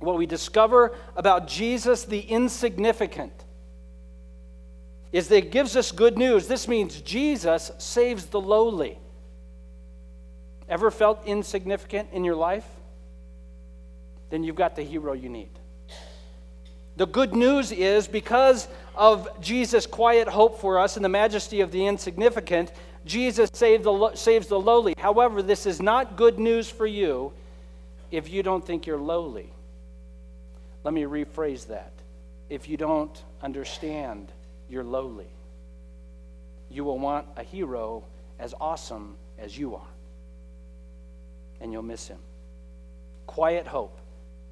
What 0.00 0.16
we 0.16 0.26
discover 0.26 0.96
about 1.16 1.46
Jesus, 1.46 2.04
the 2.04 2.20
insignificant, 2.20 3.32
is 5.12 5.28
that 5.28 5.36
it 5.36 5.50
gives 5.50 5.76
us 5.76 5.92
good 5.92 6.16
news. 6.16 6.46
This 6.46 6.68
means 6.68 7.00
Jesus 7.02 7.70
saves 7.78 8.26
the 8.26 8.40
lowly. 8.40 8.98
Ever 10.68 10.90
felt 10.90 11.26
insignificant 11.26 12.10
in 12.12 12.24
your 12.24 12.36
life? 12.36 12.66
Then 14.30 14.44
you've 14.44 14.56
got 14.56 14.76
the 14.76 14.82
hero 14.82 15.12
you 15.12 15.28
need. 15.28 15.59
The 17.00 17.06
good 17.06 17.34
news 17.34 17.72
is 17.72 18.06
because 18.06 18.68
of 18.94 19.26
Jesus' 19.40 19.86
quiet 19.86 20.28
hope 20.28 20.60
for 20.60 20.78
us 20.78 20.96
and 20.96 21.04
the 21.04 21.08
majesty 21.08 21.62
of 21.62 21.72
the 21.72 21.86
insignificant, 21.86 22.70
Jesus 23.06 23.48
the, 23.48 24.12
saves 24.16 24.48
the 24.48 24.60
lowly. 24.60 24.92
However, 24.98 25.40
this 25.40 25.64
is 25.64 25.80
not 25.80 26.16
good 26.16 26.38
news 26.38 26.68
for 26.68 26.86
you 26.86 27.32
if 28.10 28.28
you 28.28 28.42
don't 28.42 28.62
think 28.62 28.86
you're 28.86 28.98
lowly. 28.98 29.50
Let 30.84 30.92
me 30.92 31.04
rephrase 31.04 31.68
that. 31.68 31.90
If 32.50 32.68
you 32.68 32.76
don't 32.76 33.24
understand 33.40 34.30
you're 34.68 34.84
lowly, 34.84 35.30
you 36.70 36.84
will 36.84 36.98
want 36.98 37.26
a 37.38 37.42
hero 37.42 38.04
as 38.38 38.52
awesome 38.60 39.16
as 39.38 39.56
you 39.56 39.74
are, 39.74 39.90
and 41.62 41.72
you'll 41.72 41.80
miss 41.80 42.08
him. 42.08 42.18
Quiet 43.26 43.66
hope, 43.66 43.98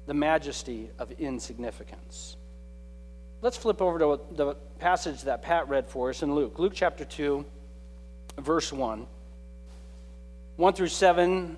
the 0.07 0.15
majesty 0.15 0.89
of 0.97 1.11
insignificance. 1.11 2.37
Let's 3.41 3.55
flip 3.55 3.81
over 3.81 3.99
to 3.99 4.19
the 4.31 4.55
passage 4.79 5.21
that 5.21 5.41
Pat 5.41 5.69
read 5.69 5.87
for 5.87 6.09
us 6.09 6.23
in 6.23 6.35
Luke. 6.35 6.59
Luke 6.59 6.73
chapter 6.75 7.05
2, 7.05 7.45
verse 8.37 8.73
1. 8.73 9.07
1 10.57 10.73
through 10.73 10.87
7, 10.89 11.55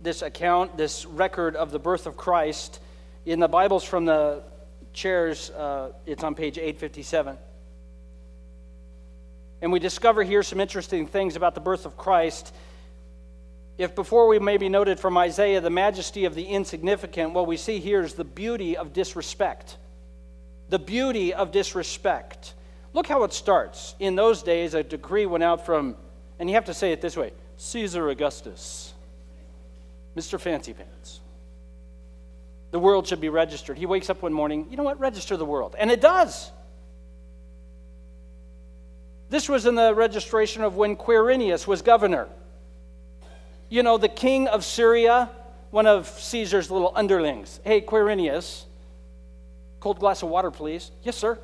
this 0.00 0.22
account, 0.22 0.76
this 0.76 1.06
record 1.06 1.54
of 1.54 1.70
the 1.70 1.78
birth 1.78 2.06
of 2.06 2.16
Christ. 2.16 2.80
In 3.26 3.38
the 3.38 3.46
Bibles 3.46 3.84
from 3.84 4.06
the 4.06 4.42
chairs, 4.92 5.50
uh, 5.50 5.92
it's 6.04 6.24
on 6.24 6.34
page 6.34 6.58
857. 6.58 7.38
And 9.62 9.70
we 9.70 9.78
discover 9.78 10.24
here 10.24 10.42
some 10.42 10.58
interesting 10.58 11.06
things 11.06 11.36
about 11.36 11.54
the 11.54 11.60
birth 11.60 11.86
of 11.86 11.96
Christ. 11.96 12.52
If 13.78 13.94
before 13.94 14.26
we 14.26 14.40
maybe 14.40 14.68
noted 14.68 14.98
from 14.98 15.16
Isaiah 15.16 15.60
the 15.60 15.70
majesty 15.70 16.24
of 16.24 16.34
the 16.34 16.46
insignificant, 16.46 17.34
what 17.34 17.46
we 17.46 17.56
see 17.56 17.78
here 17.78 18.02
is 18.02 18.14
the 18.14 18.24
beauty 18.24 18.76
of 18.76 18.92
disrespect 18.92 19.76
the 20.70 20.78
beauty 20.78 21.34
of 21.34 21.50
disrespect. 21.50 22.54
Look 22.92 23.06
how 23.06 23.24
it 23.24 23.32
starts. 23.32 23.94
In 23.98 24.14
those 24.14 24.42
days, 24.42 24.74
a 24.74 24.82
decree 24.82 25.26
went 25.26 25.44
out 25.44 25.66
from, 25.66 25.96
and 26.38 26.48
you 26.48 26.54
have 26.54 26.64
to 26.66 26.74
say 26.74 26.92
it 26.92 27.00
this 27.00 27.16
way 27.16 27.32
Caesar 27.56 28.08
Augustus, 28.08 28.94
Mr. 30.16 30.40
Fancy 30.40 30.72
Pants. 30.72 31.20
The 32.70 32.78
world 32.78 33.06
should 33.06 33.20
be 33.20 33.28
registered. 33.28 33.76
He 33.76 33.86
wakes 33.86 34.08
up 34.10 34.22
one 34.22 34.32
morning, 34.32 34.68
you 34.70 34.76
know 34.76 34.84
what? 34.84 35.00
Register 35.00 35.36
the 35.36 35.44
world. 35.44 35.74
And 35.76 35.90
it 35.90 36.00
does. 36.00 36.52
This 39.28 39.48
was 39.48 39.66
in 39.66 39.74
the 39.74 39.92
registration 39.94 40.62
of 40.62 40.76
when 40.76 40.96
Quirinius 40.96 41.66
was 41.66 41.82
governor. 41.82 42.28
You 43.68 43.82
know, 43.82 43.98
the 43.98 44.08
king 44.08 44.46
of 44.48 44.64
Syria, 44.64 45.30
one 45.70 45.86
of 45.86 46.08
Caesar's 46.08 46.70
little 46.70 46.92
underlings. 46.94 47.60
Hey, 47.64 47.80
Quirinius, 47.80 48.64
Cold 49.80 49.98
glass 49.98 50.22
of 50.22 50.28
water, 50.28 50.50
please. 50.50 50.90
Yes, 51.02 51.16
sir. 51.16 51.38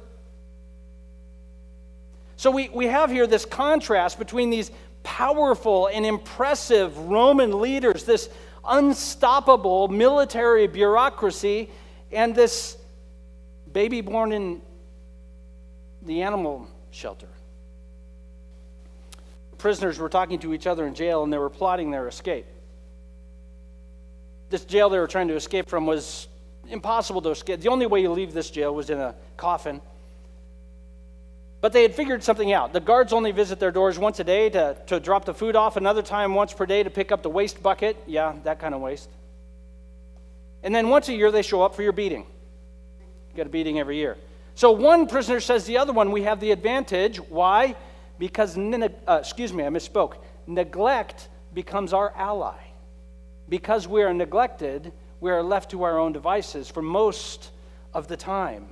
So 2.36 2.50
we, 2.50 2.68
we 2.68 2.86
have 2.86 3.10
here 3.10 3.26
this 3.26 3.46
contrast 3.46 4.18
between 4.18 4.50
these 4.50 4.70
powerful 5.02 5.88
and 5.88 6.04
impressive 6.04 6.96
Roman 6.98 7.60
leaders, 7.60 8.04
this 8.04 8.28
unstoppable 8.66 9.88
military 9.88 10.66
bureaucracy, 10.66 11.70
and 12.12 12.34
this 12.34 12.76
baby 13.72 14.02
born 14.02 14.32
in 14.32 14.60
the 16.02 16.22
animal 16.22 16.68
shelter. 16.90 17.28
Prisoners 19.58 19.98
were 19.98 20.08
talking 20.08 20.38
to 20.40 20.52
each 20.52 20.66
other 20.66 20.86
in 20.86 20.94
jail 20.94 21.24
and 21.24 21.32
they 21.32 21.38
were 21.38 21.50
plotting 21.50 21.90
their 21.90 22.06
escape. 22.08 22.46
This 24.50 24.64
jail 24.64 24.90
they 24.90 24.98
were 24.98 25.06
trying 25.06 25.28
to 25.28 25.34
escape 25.34 25.68
from 25.68 25.86
was 25.86 26.28
impossible 26.68 27.22
to 27.22 27.30
escape. 27.30 27.60
The 27.60 27.68
only 27.68 27.86
way 27.86 28.00
you 28.00 28.10
leave 28.10 28.32
this 28.32 28.50
jail 28.50 28.74
was 28.74 28.90
in 28.90 28.98
a 28.98 29.14
coffin. 29.36 29.80
But 31.60 31.72
they 31.72 31.82
had 31.82 31.94
figured 31.94 32.22
something 32.22 32.52
out. 32.52 32.72
The 32.72 32.80
guards 32.80 33.12
only 33.12 33.32
visit 33.32 33.58
their 33.58 33.70
doors 33.70 33.98
once 33.98 34.20
a 34.20 34.24
day 34.24 34.50
to, 34.50 34.76
to 34.86 35.00
drop 35.00 35.24
the 35.24 35.34
food 35.34 35.56
off, 35.56 35.76
another 35.76 36.02
time 36.02 36.34
once 36.34 36.52
per 36.52 36.66
day 36.66 36.82
to 36.82 36.90
pick 36.90 37.10
up 37.10 37.22
the 37.22 37.30
waste 37.30 37.62
bucket. 37.62 37.96
Yeah, 38.06 38.34
that 38.44 38.60
kind 38.60 38.74
of 38.74 38.80
waste. 38.80 39.08
And 40.62 40.74
then 40.74 40.88
once 40.88 41.08
a 41.08 41.14
year 41.14 41.30
they 41.30 41.42
show 41.42 41.62
up 41.62 41.74
for 41.74 41.82
your 41.82 41.92
beating. 41.92 42.26
You 43.30 43.36
get 43.36 43.46
a 43.46 43.50
beating 43.50 43.78
every 43.78 43.96
year. 43.96 44.16
So 44.54 44.72
one 44.72 45.06
prisoner 45.06 45.40
says 45.40 45.64
the 45.64 45.78
other 45.78 45.92
one, 45.92 46.12
we 46.12 46.22
have 46.22 46.40
the 46.40 46.50
advantage. 46.50 47.18
Why? 47.18 47.76
Because, 48.18 48.56
uh, 48.56 48.88
excuse 49.20 49.52
me, 49.52 49.64
I 49.64 49.68
misspoke. 49.68 50.14
Neglect 50.46 51.28
becomes 51.52 51.92
our 51.92 52.12
ally. 52.16 52.58
Because 53.48 53.86
we 53.86 54.02
are 54.02 54.14
neglected, 54.14 54.92
we 55.20 55.30
are 55.30 55.42
left 55.42 55.70
to 55.70 55.82
our 55.82 55.98
own 55.98 56.12
devices 56.12 56.68
for 56.68 56.82
most 56.82 57.50
of 57.94 58.08
the 58.08 58.16
time. 58.16 58.68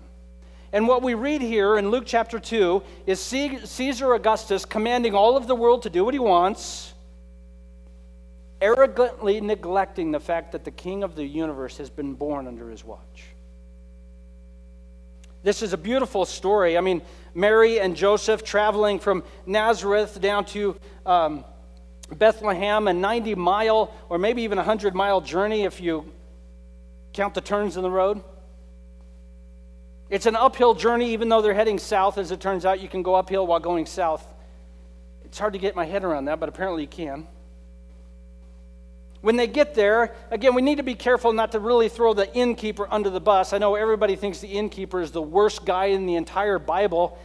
And 0.72 0.88
what 0.88 1.02
we 1.02 1.14
read 1.14 1.40
here 1.40 1.78
in 1.78 1.90
Luke 1.90 2.04
chapter 2.06 2.40
2 2.40 2.82
is 3.06 3.20
Caesar 3.20 4.14
Augustus 4.14 4.64
commanding 4.64 5.14
all 5.14 5.36
of 5.36 5.46
the 5.46 5.54
world 5.54 5.82
to 5.82 5.90
do 5.90 6.04
what 6.04 6.14
he 6.14 6.20
wants, 6.20 6.92
arrogantly 8.60 9.40
neglecting 9.40 10.10
the 10.10 10.20
fact 10.20 10.52
that 10.52 10.64
the 10.64 10.70
king 10.70 11.02
of 11.02 11.14
the 11.14 11.24
universe 11.24 11.76
has 11.78 11.90
been 11.90 12.14
born 12.14 12.48
under 12.48 12.68
his 12.70 12.84
watch. 12.84 13.24
This 15.44 15.62
is 15.62 15.72
a 15.74 15.78
beautiful 15.78 16.24
story. 16.24 16.76
I 16.76 16.80
mean, 16.80 17.02
Mary 17.34 17.78
and 17.78 17.94
Joseph 17.94 18.42
traveling 18.42 18.98
from 18.98 19.22
Nazareth 19.46 20.20
down 20.20 20.46
to 20.46 20.74
um, 21.04 21.44
Bethlehem, 22.10 22.88
a 22.88 22.92
90 22.92 23.34
mile 23.34 23.94
or 24.08 24.18
maybe 24.18 24.42
even 24.42 24.58
a 24.58 24.62
100 24.62 24.94
mile 24.94 25.20
journey 25.20 25.64
if 25.64 25.80
you 25.80 26.10
count 27.14 27.32
the 27.32 27.40
turns 27.40 27.76
in 27.76 27.82
the 27.82 27.90
road. 27.90 28.22
It's 30.10 30.26
an 30.26 30.36
uphill 30.36 30.74
journey, 30.74 31.12
even 31.12 31.28
though 31.28 31.40
they're 31.40 31.54
heading 31.54 31.78
south. 31.78 32.18
As 32.18 32.30
it 32.30 32.40
turns 32.40 32.66
out, 32.66 32.80
you 32.80 32.88
can 32.88 33.02
go 33.02 33.14
uphill 33.14 33.46
while 33.46 33.60
going 33.60 33.86
south. 33.86 34.26
It's 35.24 35.38
hard 35.38 35.54
to 35.54 35.58
get 35.58 35.74
my 35.74 35.86
head 35.86 36.04
around 36.04 36.26
that, 36.26 36.38
but 36.38 36.48
apparently 36.48 36.82
you 36.82 36.88
can. 36.88 37.26
When 39.22 39.36
they 39.36 39.46
get 39.46 39.74
there, 39.74 40.14
again, 40.30 40.54
we 40.54 40.60
need 40.60 40.76
to 40.76 40.82
be 40.82 40.94
careful 40.94 41.32
not 41.32 41.52
to 41.52 41.58
really 41.58 41.88
throw 41.88 42.12
the 42.12 42.32
innkeeper 42.34 42.86
under 42.90 43.08
the 43.08 43.20
bus. 43.20 43.54
I 43.54 43.58
know 43.58 43.74
everybody 43.74 44.16
thinks 44.16 44.40
the 44.40 44.48
innkeeper 44.48 45.00
is 45.00 45.12
the 45.12 45.22
worst 45.22 45.64
guy 45.64 45.86
in 45.86 46.04
the 46.04 46.16
entire 46.16 46.58
Bible. 46.58 47.18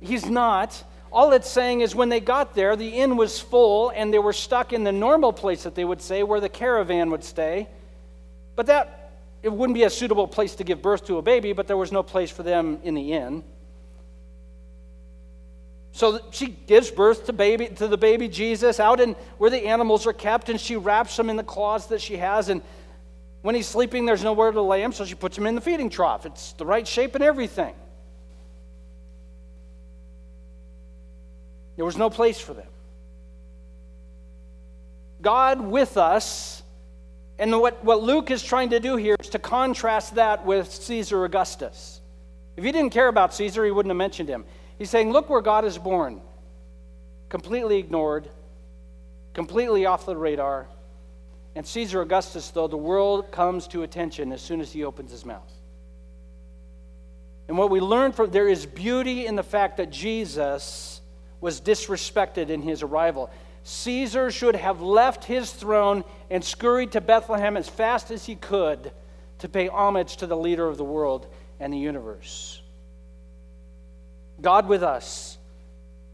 He's 0.00 0.24
not. 0.24 0.82
All 1.12 1.32
it's 1.32 1.50
saying 1.50 1.82
is 1.82 1.94
when 1.94 2.08
they 2.08 2.20
got 2.20 2.54
there, 2.54 2.74
the 2.74 2.88
inn 2.88 3.16
was 3.16 3.38
full 3.38 3.90
and 3.90 4.14
they 4.14 4.18
were 4.18 4.32
stuck 4.32 4.72
in 4.72 4.82
the 4.82 4.92
normal 4.92 5.32
place 5.32 5.64
that 5.64 5.74
they 5.74 5.84
would 5.84 6.00
say 6.00 6.22
where 6.22 6.40
the 6.40 6.48
caravan 6.48 7.10
would 7.10 7.22
stay. 7.22 7.68
But 8.54 8.66
that 8.66 8.95
it 9.46 9.52
wouldn't 9.52 9.74
be 9.74 9.84
a 9.84 9.90
suitable 9.90 10.26
place 10.26 10.56
to 10.56 10.64
give 10.64 10.82
birth 10.82 11.06
to 11.06 11.18
a 11.18 11.22
baby, 11.22 11.52
but 11.52 11.68
there 11.68 11.76
was 11.76 11.92
no 11.92 12.02
place 12.02 12.32
for 12.32 12.42
them 12.42 12.80
in 12.82 12.94
the 12.94 13.12
inn. 13.12 13.44
So 15.92 16.18
she 16.32 16.48
gives 16.48 16.90
birth 16.90 17.26
to 17.26 17.32
baby 17.32 17.68
to 17.68 17.86
the 17.86 17.96
baby 17.96 18.26
Jesus 18.26 18.80
out 18.80 18.98
in 18.98 19.14
where 19.38 19.48
the 19.48 19.68
animals 19.68 20.04
are 20.04 20.12
kept, 20.12 20.48
and 20.48 20.60
she 20.60 20.74
wraps 20.74 21.16
him 21.16 21.30
in 21.30 21.36
the 21.36 21.44
cloths 21.44 21.86
that 21.86 22.00
she 22.00 22.16
has. 22.16 22.48
And 22.48 22.60
when 23.42 23.54
he's 23.54 23.68
sleeping, 23.68 24.04
there's 24.04 24.24
nowhere 24.24 24.50
to 24.50 24.60
lay 24.60 24.82
him, 24.82 24.90
so 24.90 25.04
she 25.04 25.14
puts 25.14 25.38
him 25.38 25.46
in 25.46 25.54
the 25.54 25.60
feeding 25.60 25.90
trough. 25.90 26.26
It's 26.26 26.52
the 26.54 26.66
right 26.66 26.86
shape 26.86 27.14
and 27.14 27.22
everything. 27.22 27.74
There 31.76 31.84
was 31.84 31.96
no 31.96 32.10
place 32.10 32.40
for 32.40 32.52
them. 32.52 32.66
God 35.22 35.60
with 35.60 35.96
us, 35.96 36.64
and 37.38 37.60
what, 37.60 37.84
what 37.84 38.02
Luke 38.02 38.30
is 38.30 38.42
trying 38.42 38.70
to 38.70 38.80
do 38.80 38.96
here 38.96 39.16
is 39.20 39.28
to 39.30 39.38
contrast 39.38 40.14
that 40.14 40.46
with 40.46 40.70
Caesar 40.70 41.24
Augustus. 41.24 42.00
If 42.56 42.64
he 42.64 42.72
didn't 42.72 42.90
care 42.90 43.08
about 43.08 43.34
Caesar, 43.34 43.64
he 43.64 43.70
wouldn't 43.70 43.90
have 43.90 43.96
mentioned 43.96 44.28
him. 44.28 44.44
He's 44.78 44.90
saying, 44.90 45.12
Look 45.12 45.28
where 45.28 45.42
God 45.42 45.64
is 45.64 45.76
born. 45.76 46.22
Completely 47.28 47.78
ignored, 47.78 48.28
completely 49.34 49.84
off 49.84 50.06
the 50.06 50.16
radar. 50.16 50.66
And 51.54 51.66
Caesar 51.66 52.02
Augustus, 52.02 52.50
though, 52.50 52.68
the 52.68 52.76
world 52.76 53.32
comes 53.32 53.66
to 53.68 53.82
attention 53.82 54.32
as 54.32 54.42
soon 54.42 54.60
as 54.60 54.72
he 54.72 54.84
opens 54.84 55.10
his 55.10 55.24
mouth. 55.24 55.50
And 57.48 57.56
what 57.56 57.70
we 57.70 57.80
learn 57.80 58.12
from 58.12 58.30
there 58.30 58.48
is 58.48 58.66
beauty 58.66 59.26
in 59.26 59.36
the 59.36 59.42
fact 59.42 59.78
that 59.78 59.90
Jesus 59.90 61.00
was 61.40 61.60
disrespected 61.60 62.48
in 62.48 62.60
his 62.60 62.82
arrival. 62.82 63.30
Caesar 63.66 64.30
should 64.30 64.54
have 64.54 64.80
left 64.80 65.24
his 65.24 65.50
throne 65.50 66.04
and 66.30 66.44
scurried 66.44 66.92
to 66.92 67.00
Bethlehem 67.00 67.56
as 67.56 67.68
fast 67.68 68.12
as 68.12 68.24
he 68.24 68.36
could 68.36 68.92
to 69.40 69.48
pay 69.48 69.66
homage 69.66 70.18
to 70.18 70.28
the 70.28 70.36
leader 70.36 70.68
of 70.68 70.76
the 70.76 70.84
world 70.84 71.26
and 71.58 71.72
the 71.72 71.78
universe. 71.78 72.62
God 74.40 74.68
with 74.68 74.84
us, 74.84 75.36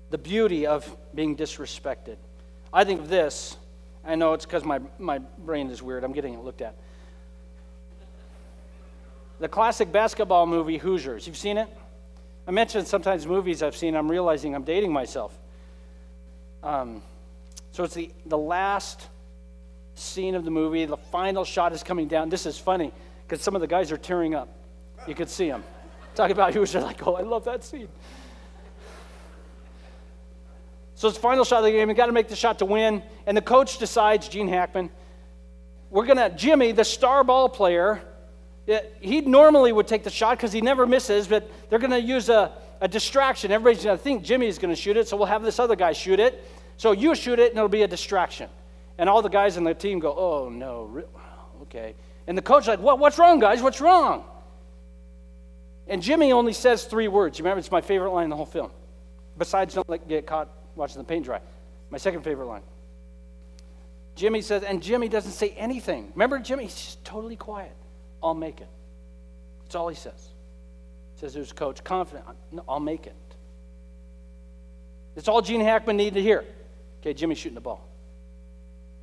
the 0.09 0.17
beauty 0.17 0.67
of 0.67 0.97
being 1.15 1.37
disrespected. 1.37 2.17
I 2.73 2.85
think 2.85 3.03
of 3.03 3.11
this, 3.11 3.59
I 4.03 4.15
know 4.15 4.33
it's 4.33 4.47
because 4.47 4.65
my, 4.65 4.81
my 4.99 5.19
brain 5.19 5.69
is 5.69 5.83
weird, 5.83 6.05
I'm 6.05 6.13
getting 6.15 6.33
it 6.33 6.43
looked 6.43 6.63
at. 6.63 6.75
The 9.41 9.49
classic 9.49 9.93
basketball 9.93 10.47
movie 10.47 10.79
Hoosiers, 10.79 11.27
you've 11.27 11.37
seen 11.37 11.59
it? 11.59 11.69
I 12.49 12.51
mentioned 12.51 12.87
sometimes 12.87 13.27
movies 13.27 13.63
I've 13.63 13.77
seen, 13.77 13.95
I'm 13.95 14.11
realizing 14.11 14.55
I'm 14.55 14.65
dating 14.65 14.91
myself. 14.91 15.39
Um, 16.63 17.03
so 17.73 17.85
it's 17.85 17.95
the, 17.95 18.11
the 18.27 18.39
last 18.39 19.09
scene 19.95 20.35
of 20.35 20.45
the 20.45 20.51
movie, 20.51 20.85
the 20.85 20.97
final 20.97 21.45
shot 21.45 21.73
is 21.73 21.83
coming 21.83 22.07
down. 22.07 22.29
This 22.29 22.47
is 22.47 22.59
funny 22.59 22.93
because 23.27 23.43
some 23.43 23.55
of 23.55 23.61
the 23.61 23.67
guys 23.67 23.91
are 23.91 23.97
tearing 23.97 24.35
up. 24.35 24.49
You 25.07 25.15
could 25.15 25.29
see 25.29 25.49
them. 25.49 25.65
Talk 26.15 26.31
about 26.31 26.55
who's 26.55 26.75
like, 26.75 27.07
oh, 27.07 27.15
I 27.15 27.23
love 27.23 27.45
that 27.47 27.65
scene. 27.65 27.89
So 30.95 31.09
it's 31.09 31.17
the 31.17 31.23
final 31.23 31.45
shot 31.45 31.59
of 31.59 31.65
the 31.65 31.73
game. 31.73 31.89
You 31.89 31.95
got 31.95 32.07
to 32.07 32.13
make 32.13 32.29
the 32.29 32.37
shot 32.37 32.59
to 32.61 32.65
win. 32.65 33.03
And 33.27 33.37
the 33.37 33.43
coach 33.43 33.79
decides, 33.79 34.29
Gene 34.29 34.47
Hackman, 34.47 34.91
we're 35.91 36.07
going 36.07 36.19
to, 36.19 36.31
Jimmy, 36.31 36.73
the 36.73 36.85
star 36.85 37.25
ball 37.25 37.49
player, 37.49 38.03
eh, 38.69 38.83
he 39.01 39.23
normally 39.23 39.73
would 39.73 39.89
take 39.89 40.05
the 40.05 40.11
shot 40.11 40.37
because 40.37 40.53
he 40.53 40.61
never 40.61 40.87
misses, 40.87 41.27
but 41.27 41.51
they're 41.69 41.79
going 41.79 41.91
to 41.91 42.01
use 42.01 42.29
a, 42.29 42.53
a 42.81 42.87
distraction. 42.87 43.51
Everybody's 43.51 43.83
going 43.83 43.97
to 43.97 44.03
think 44.03 44.23
Jimmy's 44.23 44.59
going 44.59 44.73
to 44.73 44.81
shoot 44.81 44.97
it, 44.97 45.09
so 45.09 45.17
we'll 45.17 45.27
have 45.27 45.43
this 45.43 45.59
other 45.59 45.75
guy 45.75 45.93
shoot 45.93 46.21
it. 46.21 46.45
So 46.77 46.93
you 46.93 47.15
shoot 47.15 47.39
it, 47.39 47.51
and 47.51 47.59
it'll 47.59 47.69
be 47.69 47.83
a 47.83 47.89
distraction. 47.89 48.49
And 48.99 49.09
all 49.09 49.23
the 49.23 49.29
guys 49.29 49.57
on 49.57 49.65
the 49.65 49.75
team 49.75 49.99
go, 49.99 50.15
oh, 50.17 50.49
no, 50.49 51.03
okay. 51.63 51.95
And 52.27 52.37
the 52.37 52.43
coach's 52.43 52.69
like, 52.69 52.81
what, 52.81 52.99
what's 52.99 53.19
wrong, 53.19 53.39
guys? 53.39 53.63
What's 53.63 53.81
wrong? 53.81 54.25
And 55.89 56.03
Jimmy 56.03 56.33
only 56.33 56.53
says 56.53 56.85
three 56.85 57.09
words. 57.09 57.39
You 57.39 57.45
remember, 57.45 57.59
it's 57.59 57.71
my 57.71 57.81
favorite 57.81 58.11
line 58.11 58.25
in 58.25 58.31
the 58.31 58.37
whole 58.37 58.47
film. 58.47 58.71
Besides, 59.39 59.75
don't 59.75 59.89
let, 59.89 60.07
get 60.09 60.27
caught 60.27 60.49
watching 60.77 60.99
the 60.99 61.05
paint 61.05 61.25
dry. 61.25 61.41
My 61.91 61.99
second 61.99 62.23
favorite 62.23 62.47
line. 62.47 62.63
Jimmy 64.15 64.43
says, 64.43 64.63
and 64.63 64.83
Jimmy 64.83 65.09
doesn't 65.09 65.33
say 65.33 65.51
anything. 65.51 66.13
Remember 66.15 66.39
Jimmy? 66.39 66.65
He's 66.65 66.75
just 66.75 67.05
totally 67.05 67.37
quiet. 67.37 67.73
I'll 68.23 68.35
make 68.35 68.61
it. 68.61 68.69
That's 69.65 69.75
all 69.75 69.89
he 69.89 69.97
says. 69.97 70.29
He 71.15 71.21
says 71.21 71.35
there's 71.35 71.53
coach, 71.53 71.83
confident, 71.83 72.27
I'll 72.69 72.81
make 72.81 73.07
it. 73.07 73.17
That's 75.15 75.29
all 75.29 75.43
Gene 75.43 75.61
Hackman 75.61 75.97
needed 75.97 76.15
to 76.15 76.23
hear. 76.23 76.45
Okay, 77.03 77.13
Jimmy's 77.13 77.39
shooting 77.39 77.57
the 77.57 77.61
ball. 77.61 77.85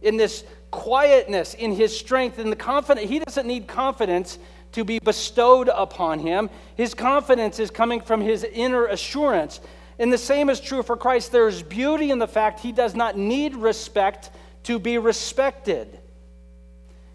In 0.02 0.16
this 0.16 0.46
quietness, 0.72 1.54
in 1.54 1.74
his 1.74 1.98
strength, 1.98 2.40
in 2.40 2.50
the 2.50 2.56
confidence, 2.56 3.10
he 3.10 3.20
doesn't 3.20 3.46
need 3.46 3.68
confidence 3.68 4.40
to 4.72 4.86
be 4.86 5.00
bestowed 5.00 5.68
upon 5.68 6.20
him. 6.20 6.50
His 6.76 6.94
confidence 6.94 7.60
is 7.60 7.70
coming 7.70 8.00
from 8.00 8.22
his 8.22 8.46
inner 8.46 8.86
assurance. 8.86 9.60
And 9.98 10.14
the 10.14 10.18
same 10.18 10.50
is 10.50 10.62
true 10.62 10.82
for 10.82 10.96
Christ. 10.96 11.34
There 11.34 11.50
is 11.50 11.62
beauty 11.62 12.12
in 12.12 12.20
the 12.20 12.28
fact 12.28 12.62
he 12.62 12.72
does 12.72 12.96
not 12.96 13.18
need 13.18 13.56
respect 13.56 14.32
to 14.64 14.80
be 14.80 14.98
respected, 14.98 16.00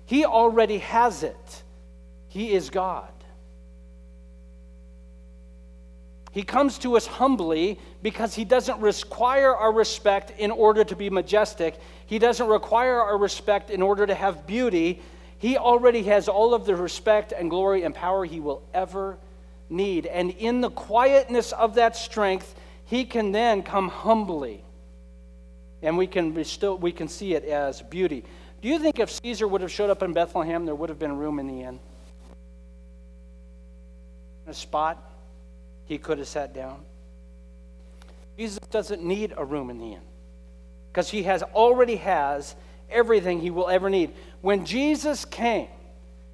he 0.06 0.24
already 0.24 0.78
has 0.78 1.22
it. 1.22 1.62
He 2.28 2.52
is 2.52 2.70
God. 2.70 3.13
He 6.34 6.42
comes 6.42 6.78
to 6.78 6.96
us 6.96 7.06
humbly 7.06 7.78
because 8.02 8.34
he 8.34 8.44
doesn't 8.44 8.80
require 8.80 9.54
our 9.54 9.72
respect 9.72 10.32
in 10.36 10.50
order 10.50 10.82
to 10.82 10.96
be 10.96 11.08
majestic. 11.08 11.78
He 12.06 12.18
doesn't 12.18 12.48
require 12.48 13.00
our 13.00 13.16
respect 13.16 13.70
in 13.70 13.80
order 13.80 14.04
to 14.04 14.14
have 14.16 14.44
beauty. 14.44 15.00
He 15.38 15.56
already 15.56 16.02
has 16.02 16.28
all 16.28 16.52
of 16.52 16.66
the 16.66 16.74
respect 16.74 17.32
and 17.32 17.48
glory 17.48 17.84
and 17.84 17.94
power 17.94 18.24
he 18.24 18.40
will 18.40 18.64
ever 18.74 19.16
need. 19.70 20.06
And 20.06 20.32
in 20.32 20.60
the 20.60 20.70
quietness 20.70 21.52
of 21.52 21.76
that 21.76 21.94
strength, 21.94 22.52
he 22.86 23.04
can 23.04 23.30
then 23.30 23.62
come 23.62 23.88
humbly. 23.88 24.64
And 25.82 25.96
we 25.96 26.08
can, 26.08 26.32
bestow, 26.32 26.74
we 26.74 26.90
can 26.90 27.06
see 27.06 27.34
it 27.34 27.44
as 27.44 27.80
beauty. 27.80 28.24
Do 28.60 28.66
you 28.66 28.80
think 28.80 28.98
if 28.98 29.12
Caesar 29.22 29.46
would 29.46 29.60
have 29.60 29.70
showed 29.70 29.90
up 29.90 30.02
in 30.02 30.12
Bethlehem, 30.12 30.66
there 30.66 30.74
would 30.74 30.88
have 30.88 30.98
been 30.98 31.16
room 31.16 31.38
in 31.38 31.46
the 31.46 31.62
inn? 31.62 31.78
a 34.46 34.52
spot 34.52 35.13
he 35.86 35.98
could 35.98 36.18
have 36.18 36.28
sat 36.28 36.54
down. 36.54 36.82
Jesus 38.36 38.58
doesn't 38.70 39.02
need 39.02 39.32
a 39.36 39.44
room 39.44 39.70
in 39.70 39.78
the 39.78 39.92
inn 39.92 40.02
because 40.90 41.10
he 41.10 41.24
has 41.24 41.42
already 41.42 41.96
has 41.96 42.54
everything 42.90 43.40
he 43.40 43.50
will 43.50 43.68
ever 43.68 43.90
need. 43.90 44.12
When 44.40 44.64
Jesus 44.64 45.24
came, 45.24 45.68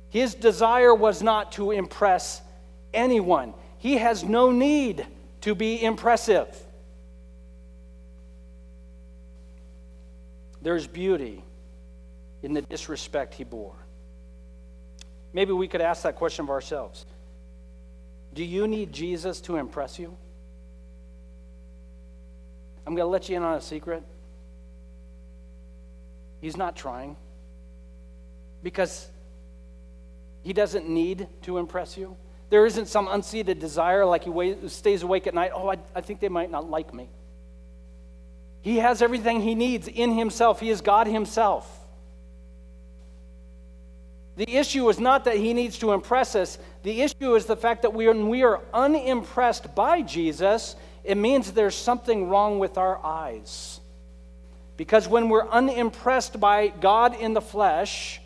his 0.08 0.34
desire 0.34 0.94
was 0.94 1.22
not 1.22 1.52
to 1.52 1.70
impress 1.70 2.42
anyone. 2.92 3.54
He 3.78 3.98
has 3.98 4.24
no 4.24 4.50
need 4.50 5.06
to 5.42 5.54
be 5.54 5.82
impressive. 5.82 6.48
There's 10.62 10.86
beauty 10.86 11.42
in 12.42 12.52
the 12.52 12.62
disrespect 12.62 13.34
he 13.34 13.44
bore. 13.44 13.74
Maybe 15.32 15.52
we 15.52 15.68
could 15.68 15.80
ask 15.80 16.02
that 16.02 16.16
question 16.16 16.44
of 16.44 16.50
ourselves. 16.50 17.06
Do 18.32 18.44
you 18.44 18.68
need 18.68 18.92
Jesus 18.92 19.40
to 19.42 19.56
impress 19.56 19.98
you? 19.98 20.16
I'm 22.86 22.94
going 22.94 23.06
to 23.06 23.10
let 23.10 23.28
you 23.28 23.36
in 23.36 23.42
on 23.42 23.56
a 23.56 23.60
secret. 23.60 24.02
He's 26.40 26.56
not 26.56 26.76
trying 26.76 27.16
because 28.62 29.08
he 30.42 30.52
doesn't 30.52 30.88
need 30.88 31.28
to 31.42 31.58
impress 31.58 31.96
you. 31.96 32.16
There 32.48 32.66
isn't 32.66 32.86
some 32.86 33.08
unseated 33.08 33.58
desire 33.58 34.04
like 34.04 34.24
he 34.24 34.68
stays 34.68 35.02
awake 35.02 35.26
at 35.26 35.34
night. 35.34 35.52
Oh, 35.54 35.70
I, 35.70 35.78
I 35.94 36.00
think 36.00 36.20
they 36.20 36.28
might 36.28 36.50
not 36.50 36.68
like 36.68 36.92
me. 36.92 37.08
He 38.62 38.78
has 38.78 39.02
everything 39.02 39.40
he 39.40 39.54
needs 39.54 39.88
in 39.88 40.12
himself. 40.12 40.60
He 40.60 40.70
is 40.70 40.80
God 40.80 41.06
himself. 41.06 41.79
The 44.40 44.56
issue 44.56 44.88
is 44.88 44.98
not 44.98 45.26
that 45.26 45.36
he 45.36 45.52
needs 45.52 45.76
to 45.80 45.92
impress 45.92 46.34
us. 46.34 46.58
The 46.82 47.02
issue 47.02 47.34
is 47.34 47.44
the 47.44 47.56
fact 47.56 47.82
that 47.82 47.92
when 47.92 48.30
we 48.30 48.42
are 48.42 48.62
unimpressed 48.72 49.74
by 49.74 50.00
Jesus, 50.00 50.76
it 51.04 51.18
means 51.18 51.52
there's 51.52 51.74
something 51.74 52.26
wrong 52.26 52.58
with 52.58 52.78
our 52.78 53.04
eyes. 53.04 53.80
Because 54.78 55.06
when 55.06 55.28
we're 55.28 55.46
unimpressed 55.46 56.40
by 56.40 56.68
God 56.68 57.20
in 57.20 57.34
the 57.34 57.42
flesh, 57.42 58.22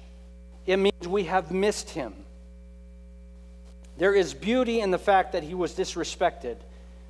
it 0.66 0.77
means 0.77 1.09
we 1.09 1.24
have 1.24 1.50
missed 1.50 1.90
him. 1.90 2.14
There 3.98 4.14
is 4.14 4.35
beauty 4.35 4.79
in 4.79 4.92
the 4.92 4.98
fact 4.98 5.33
that 5.33 5.42
he 5.42 5.55
was 5.55 5.72
disrespected 5.72 6.59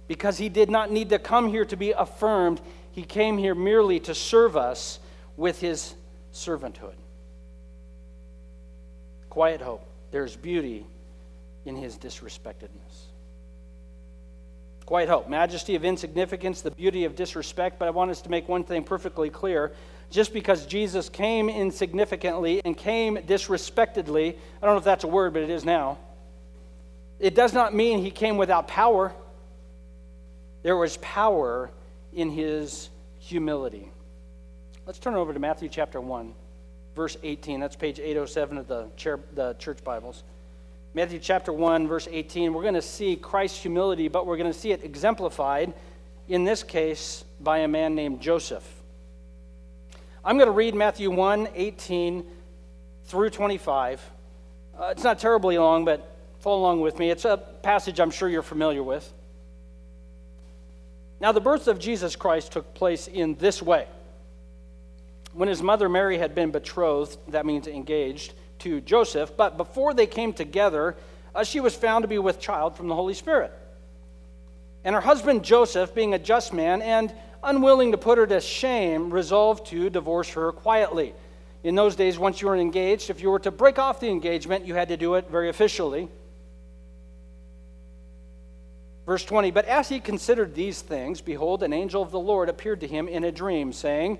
because 0.09 0.39
he 0.39 0.49
did 0.49 0.71
not 0.71 0.91
need 0.91 1.11
to 1.11 1.19
come 1.19 1.51
here 1.51 1.67
to 1.67 1.77
be 1.77 1.91
affirmed. 1.91 2.59
He 2.93 3.03
came 3.03 3.37
here 3.37 3.55
merely 3.55 4.01
to 4.01 4.15
serve 4.15 4.57
us 4.57 4.99
with 5.37 5.61
his 5.61 5.93
servanthood. 6.33 6.95
Quiet 9.35 9.61
hope. 9.61 9.85
There's 10.13 10.37
beauty 10.37 10.87
in 11.67 11.75
his 11.75 11.97
disrespectedness. 11.97 13.07
Quiet 14.87 15.09
hope. 15.09 15.29
Majesty 15.29 15.75
of 15.75 15.85
insignificance, 15.85 16.61
the 16.61 16.71
beauty 16.71 17.05
of 17.05 17.17
disrespect. 17.17 17.81
But 17.81 17.89
I 17.89 17.91
want 17.91 18.13
us 18.13 18.23
to 18.23 18.31
make 18.31 18.49
one 18.49 18.63
thing 18.63 18.85
perfectly 18.85 19.31
clear. 19.31 19.73
Just 20.09 20.33
because 20.33 20.67
Jesus 20.67 21.09
came 21.09 21.49
insignificantly 21.49 22.63
and 22.65 22.77
came 22.77 23.19
disrespectedly, 23.27 24.39
I 24.63 24.65
don't 24.65 24.77
know 24.77 24.79
if 24.79 24.85
that's 24.85 25.03
a 25.03 25.09
word, 25.09 25.33
but 25.33 25.43
it 25.43 25.51
is 25.51 25.65
now, 25.65 25.99
it 27.19 27.35
does 27.35 27.53
not 27.53 27.75
mean 27.75 27.99
he 27.99 28.13
came 28.13 28.37
without 28.37 28.69
power. 28.69 29.13
There 30.63 30.77
was 30.77 30.97
power 30.99 31.73
in 32.13 32.31
his 32.31 32.89
humility. 33.19 33.91
Let's 34.87 35.01
turn 35.01 35.17
over 35.17 35.33
to 35.33 35.41
Matthew 35.41 35.69
chapter 35.69 36.01
1, 36.01 36.33
verse 36.95 37.17
18. 37.23 37.61
That's 37.61 37.77
page 37.77 37.99
807 37.99 38.59
of 38.59 38.69
the, 38.69 38.89
chair, 38.97 39.21
the 39.35 39.55
church 39.55 39.83
Bibles. 39.85 40.23
Matthew 40.95 41.19
chapter 41.19 41.53
1, 41.53 41.89
verse 41.89 42.07
18. 42.11 42.53
We're 42.53 42.63
going 42.63 42.75
to 42.75 42.83
see 42.83 43.17
Christ's 43.17 43.61
humility, 43.61 44.09
but 44.09 44.27
we're 44.27 44.37
going 44.37 44.53
to 44.53 44.59
see 44.59 44.73
it 44.73 44.85
exemplified, 44.85 45.75
in 46.29 46.45
this 46.45 46.63
case, 46.63 47.25
by 47.41 47.59
a 47.59 47.69
man 47.69 47.95
named 47.95 48.21
Joseph. 48.21 48.65
I'm 50.25 50.37
going 50.37 50.47
to 50.47 50.53
read 50.53 50.75
Matthew 50.75 51.11
1, 51.11 51.49
18 51.55 52.25
through 53.07 53.31
25. 53.31 54.11
Uh, 54.79 54.85
it's 54.87 55.05
not 55.05 55.19
terribly 55.19 55.59
long, 55.59 55.85
but 55.85 56.17
follow 56.41 56.61
along 56.61 56.81
with 56.81 56.99
me. 56.99 57.11
It's 57.11 57.25
a 57.25 57.37
passage 57.37 58.01
I'm 58.01 58.11
sure 58.11 58.29
you're 58.29 58.43
familiar 58.43 58.83
with. 58.83 59.13
Now, 61.21 61.33
the 61.33 61.41
birth 61.41 61.69
of 61.69 61.79
Jesus 61.79 62.17
Christ 62.17 62.53
took 62.53 62.73
place 62.75 63.09
in 63.09 63.35
this 63.37 63.63
way. 63.63 63.87
When 65.35 65.49
his 65.49 65.63
mother 65.63 65.89
Mary 65.89 66.17
had 66.17 66.35
been 66.35 66.51
betrothed, 66.51 67.19
that 67.29 67.45
means 67.45 67.67
engaged, 67.67 68.35
to 68.61 68.81
Joseph, 68.81 69.37
but 69.37 69.57
before 69.57 69.93
they 69.93 70.07
came 70.07 70.33
together, 70.33 70.97
uh, 71.35 71.43
she 71.43 71.61
was 71.61 71.75
found 71.75 72.03
to 72.03 72.09
be 72.09 72.19
with 72.19 72.41
child 72.41 72.77
from 72.77 72.89
the 72.89 72.95
Holy 72.95 73.15
Spirit. 73.15 73.53
And 74.85 74.95
her 74.95 75.01
husband 75.01 75.45
Joseph, 75.45 75.95
being 75.95 76.15
a 76.15 76.19
just 76.19 76.53
man 76.53 76.81
and 76.83 77.13
unwilling 77.43 77.93
to 77.93 77.99
put 77.99 78.17
her 78.17 78.27
to 78.27 78.41
shame, 78.41 79.11
resolved 79.11 79.67
to 79.67 79.91
divorce 79.91 80.31
her 80.31 80.53
quietly. 80.53 81.15
In 81.65 81.75
those 81.75 81.97
days, 81.97 82.19
once 82.19 82.41
you 82.41 82.49
were 82.49 82.57
engaged, 82.57 83.11
if 83.11 83.21
you 83.21 83.31
were 83.31 83.39
to 83.41 83.51
break 83.51 83.79
off 83.79 83.99
the 83.99 84.09
engagement, 84.09 84.67
you 84.67 84.75
had 84.75 84.89
to 84.89 84.97
do 84.97 85.15
it 85.15 85.29
very 85.31 85.49
officially. 85.49 86.09
Verse 89.07 89.25
20 89.25 89.51
But 89.51 89.65
as 89.65 89.89
he 89.89 89.99
considered 89.99 90.55
these 90.55 90.81
things, 90.81 91.21
behold, 91.21 91.63
an 91.63 91.73
angel 91.73 92.03
of 92.03 92.11
the 92.11 92.21
Lord 92.21 92.49
appeared 92.49 92.81
to 92.81 92.87
him 92.87 93.09
in 93.09 93.25
a 93.25 93.33
dream, 93.33 93.73
saying, 93.73 94.19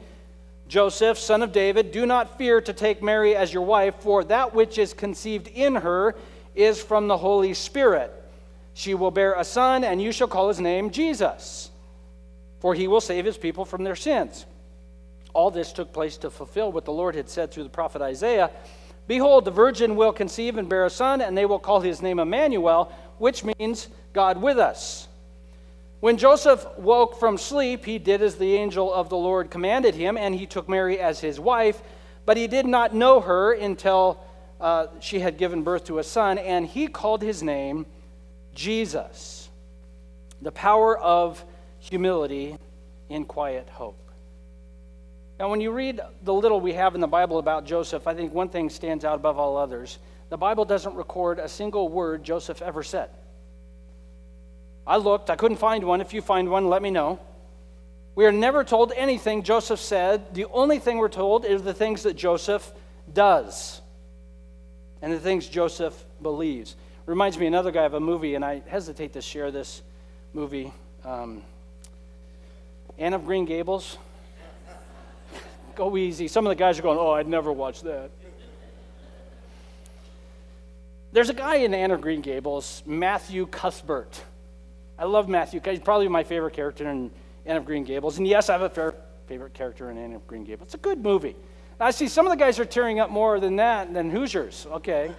Joseph, 0.69 1.19
son 1.19 1.43
of 1.43 1.53
David, 1.53 1.93
do 1.93 2.07
not 2.07 2.39
fear 2.39 2.61
to 2.61 2.73
take 2.73 3.03
Mary 3.03 3.37
as 3.37 3.53
your 3.53 3.63
wife, 3.63 3.97
for 4.01 4.25
that 4.25 4.55
which 4.55 4.79
is 4.79 4.95
conceived 4.95 5.49
in 5.49 5.77
her 5.77 6.15
is 6.55 6.83
from 6.83 7.09
the 7.09 7.17
Holy 7.17 7.55
Spirit. 7.55 8.13
She 8.73 8.95
will 8.95 9.11
bear 9.11 9.35
a 9.35 9.45
son, 9.45 9.85
and 9.85 10.01
you 10.01 10.11
shall 10.11 10.29
call 10.29 10.49
his 10.49 10.61
name 10.61 10.91
Jesus, 10.91 11.71
for 12.61 12.75
he 12.75 12.89
will 12.89 13.01
save 13.01 13.25
his 13.25 13.39
people 13.39 13.65
from 13.65 13.85
their 13.85 13.97
sins. 13.97 14.47
All 15.33 15.51
this 15.51 15.73
took 15.73 15.93
place 15.93 16.17
to 16.19 16.31
fulfill 16.31 16.73
what 16.73 16.85
the 16.85 16.93
Lord 16.93 17.15
had 17.15 17.29
said 17.29 17.51
through 17.51 17.65
the 17.65 17.69
prophet 17.69 18.03
Isaiah 18.03 18.51
Behold, 19.07 19.45
the 19.45 19.51
virgin 19.51 19.97
will 19.97 20.13
conceive 20.13 20.57
and 20.57 20.69
bear 20.69 20.87
a 20.87 20.91
son, 20.91 21.21
and 21.21 21.37
they 21.37 21.45
will 21.45 21.59
call 21.59 21.81
his 21.81 22.01
name 22.01 22.19
Emmanuel, 22.19 22.91
which 23.19 23.45
means 23.45 23.89
God 24.13 24.41
with 24.41 24.59
us. 24.59 25.09
When 26.01 26.19
Joseph 26.19 26.67
woke 26.77 27.19
from 27.19 27.39
sleep, 27.39 27.85
he 27.85 27.99
did 27.99 28.21
as 28.21 28.37
the 28.37 28.55
angel 28.55 28.93
of 28.93 29.09
the 29.09 29.17
Lord 29.17 29.51
commanded 29.51 29.95
him, 29.95 30.17
and 30.17 30.35
he 30.35 30.47
took 30.47 30.69
Mary 30.69 31.01
as 31.01 31.21
his 31.21 31.41
wife. 31.41 31.83
But 32.27 32.37
he 32.37 32.47
did 32.47 32.67
not 32.67 32.95
know 32.95 33.21
her 33.21 33.53
until 33.53 34.23
uh, 34.61 34.89
she 35.01 35.21
had 35.21 35.39
given 35.39 35.63
birth 35.63 35.85
to 35.85 35.99
a 35.99 36.05
son, 36.05 36.39
and 36.39 36.67
he 36.67 36.89
called 36.89 37.23
his 37.23 37.43
name 37.43 37.87
Jesus. 38.55 39.49
The 40.43 40.53
power 40.53 40.99
of 40.99 41.45
humility 41.79 42.57
in 43.09 43.25
quiet 43.25 43.69
hope. 43.69 43.99
Now, 45.39 45.51
when 45.51 45.61
you 45.61 45.73
read 45.73 46.01
the 46.23 46.33
little 46.33 46.61
we 46.61 46.75
have 46.75 46.95
in 46.95 47.01
the 47.01 47.09
Bible 47.09 47.39
about 47.39 47.65
Joseph, 47.67 48.07
I 48.07 48.15
think 48.15 48.33
one 48.33 48.49
thing 48.49 48.71
stands 48.71 49.05
out 49.05 49.17
above 49.17 49.39
all 49.39 49.57
others. 49.57 49.99
The 50.29 50.37
Bible 50.37 50.65
doesn't 50.65 50.95
record 50.95 51.39
a 51.39 51.49
single 51.49 51.89
word 51.89 52.23
Joseph 52.23 52.63
ever 52.63 52.83
said. 52.83 53.11
I 54.87 54.99
looked, 54.99 55.31
I 55.31 55.37
couldn't 55.37 55.57
find 55.57 55.85
one. 55.85 56.01
If 56.01 56.13
you 56.13 56.21
find 56.21 56.49
one, 56.49 56.69
let 56.69 56.83
me 56.83 56.91
know. 56.91 57.19
We 58.15 58.27
are 58.27 58.33
never 58.33 58.63
told 58.63 58.93
anything 58.97 59.43
Joseph 59.43 59.81
said. 59.81 60.35
The 60.35 60.45
only 60.47 60.79
thing 60.79 60.99
we're 60.99 61.09
told 61.09 61.45
is 61.45 61.63
the 61.63 61.75
things 61.75 62.05
that 62.05 62.15
Joseph 62.15 62.73
does 63.13 63.81
and 65.03 65.13
the 65.13 65.21
things 65.21 65.49
Joseph 65.49 66.05
believes. 66.23 66.77
Reminds 67.07 67.37
me 67.39 67.47
another 67.47 67.71
guy 67.71 67.85
of 67.85 67.95
a 67.95 68.01
movie, 68.01 68.35
and 68.37 68.45
I 68.45 68.63
hesitate 68.67 69.13
to 69.15 69.21
share 69.21 69.51
this 69.51 69.83
movie. 70.33 70.73
Um, 71.05 71.43
Anne 72.97 73.13
of 73.13 73.27
Green 73.27 73.45
Gables. 73.45 73.99
Go 75.75 75.97
easy. 75.97 76.29
Some 76.29 76.47
of 76.47 76.51
the 76.51 76.55
guys 76.55 76.79
are 76.79 76.83
going, 76.83 76.99
Oh, 76.99 77.11
I'd 77.11 77.29
never 77.29 77.53
watch 77.53 77.83
that. 77.83 78.11
There's 81.13 81.29
a 81.29 81.35
guy 81.35 81.57
in 81.57 81.75
Anne 81.75 81.91
of 81.91 82.01
Green 82.01 82.23
Gables, 82.23 82.83
Matthew 82.87 83.47
Cuthbert. 83.47 84.23
I 84.99 85.05
love 85.05 85.29
Matthew. 85.29 85.61
He's 85.65 85.81
probably 85.81 86.09
my 86.09 86.23
favorite 86.23 86.55
character 86.55 86.89
in 86.89 87.11
Anne 87.47 87.57
of 87.57 87.65
Green 87.65 87.85
Gables. 87.85 88.19
And 88.19 88.27
yes, 88.27 88.49
I 88.49 88.59
have 88.59 88.63
a 88.63 88.95
favorite 89.27 89.55
character 89.55 89.91
in 89.91 89.99
Anne 89.99 90.15
of 90.15 90.27
Green 90.27 90.45
Gables. 90.45 90.67
It's 90.67 90.75
a 90.75 90.79
good 90.79 91.03
movie. 91.03 91.37
I 91.81 91.91
see 91.91 92.07
some 92.09 92.27
of 92.27 92.31
the 92.31 92.37
guys 92.37 92.61
are 92.61 92.65
tearing 92.65 93.01
up 93.01 93.11
more 93.11 93.41
than 93.41 93.57
that 93.57 93.93
than 93.93 94.11
Hoosiers. 94.11 94.67
Okay. 94.71 95.11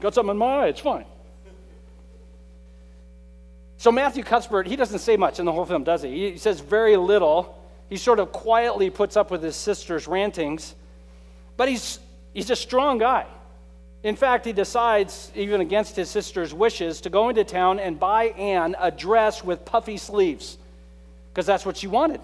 Got 0.00 0.14
something 0.14 0.30
in 0.30 0.38
my 0.38 0.64
eye. 0.64 0.68
It's 0.68 0.80
fine. 0.80 1.04
So 3.76 3.92
Matthew 3.92 4.24
Cuthbert, 4.24 4.66
he 4.66 4.76
doesn't 4.76 4.98
say 4.98 5.16
much 5.16 5.38
in 5.38 5.44
the 5.44 5.52
whole 5.52 5.64
film, 5.64 5.84
does 5.84 6.02
he? 6.02 6.32
He 6.32 6.38
says 6.38 6.60
very 6.60 6.96
little. 6.96 7.58
He 7.88 7.96
sort 7.96 8.18
of 8.18 8.32
quietly 8.32 8.90
puts 8.90 9.16
up 9.16 9.30
with 9.30 9.42
his 9.42 9.56
sister's 9.56 10.06
rantings. 10.06 10.74
But 11.56 11.68
he's, 11.68 11.98
he's 12.32 12.50
a 12.50 12.56
strong 12.56 12.98
guy. 12.98 13.26
In 14.02 14.16
fact, 14.16 14.46
he 14.46 14.52
decides, 14.52 15.30
even 15.34 15.60
against 15.60 15.94
his 15.94 16.08
sister's 16.08 16.54
wishes, 16.54 17.02
to 17.02 17.10
go 17.10 17.28
into 17.28 17.44
town 17.44 17.78
and 17.78 18.00
buy 18.00 18.24
Anne 18.28 18.74
a 18.78 18.90
dress 18.90 19.44
with 19.44 19.64
puffy 19.64 19.98
sleeves, 19.98 20.56
because 21.30 21.44
that's 21.44 21.66
what 21.66 21.76
she 21.76 21.86
wanted. 21.86 22.20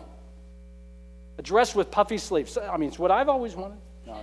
A 1.39 1.43
dress 1.43 1.75
with 1.75 1.91
puffy 1.91 2.17
sleeves. 2.17 2.57
I 2.57 2.79
mean, 2.79 2.89
it's 2.89 2.99
what 2.99 3.11
I've 3.11 3.29
always 3.29 3.55
wanted. 3.55 3.77
No, 4.07 4.23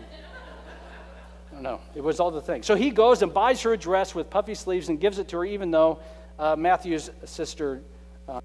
no, 1.59 1.79
it 1.93 2.03
was 2.03 2.19
all 2.19 2.31
the 2.31 2.41
thing. 2.41 2.63
So 2.63 2.73
he 2.73 2.89
goes 2.89 3.21
and 3.21 3.31
buys 3.31 3.61
her 3.61 3.73
a 3.73 3.77
dress 3.77 4.15
with 4.15 4.31
puffy 4.31 4.55
sleeves 4.55 4.89
and 4.89 4.99
gives 4.99 5.19
it 5.19 5.27
to 5.27 5.37
her, 5.37 5.45
even 5.45 5.69
though 5.69 5.99
uh, 6.39 6.55
Matthew's 6.55 7.11
sister 7.25 7.81
uh, 8.27 8.41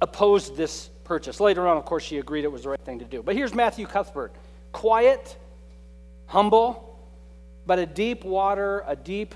opposed 0.00 0.56
this 0.56 0.88
purchase. 1.04 1.38
Later 1.38 1.68
on, 1.68 1.76
of 1.76 1.84
course, 1.84 2.02
she 2.02 2.16
agreed 2.16 2.44
it 2.44 2.52
was 2.52 2.62
the 2.62 2.70
right 2.70 2.80
thing 2.80 2.98
to 3.00 3.04
do. 3.04 3.22
But 3.22 3.36
here's 3.36 3.54
Matthew 3.54 3.86
Cuthbert 3.86 4.32
quiet, 4.72 5.36
humble, 6.24 6.91
but 7.66 7.78
a 7.78 7.86
deep 7.86 8.24
water, 8.24 8.82
a 8.86 8.96
deep 8.96 9.34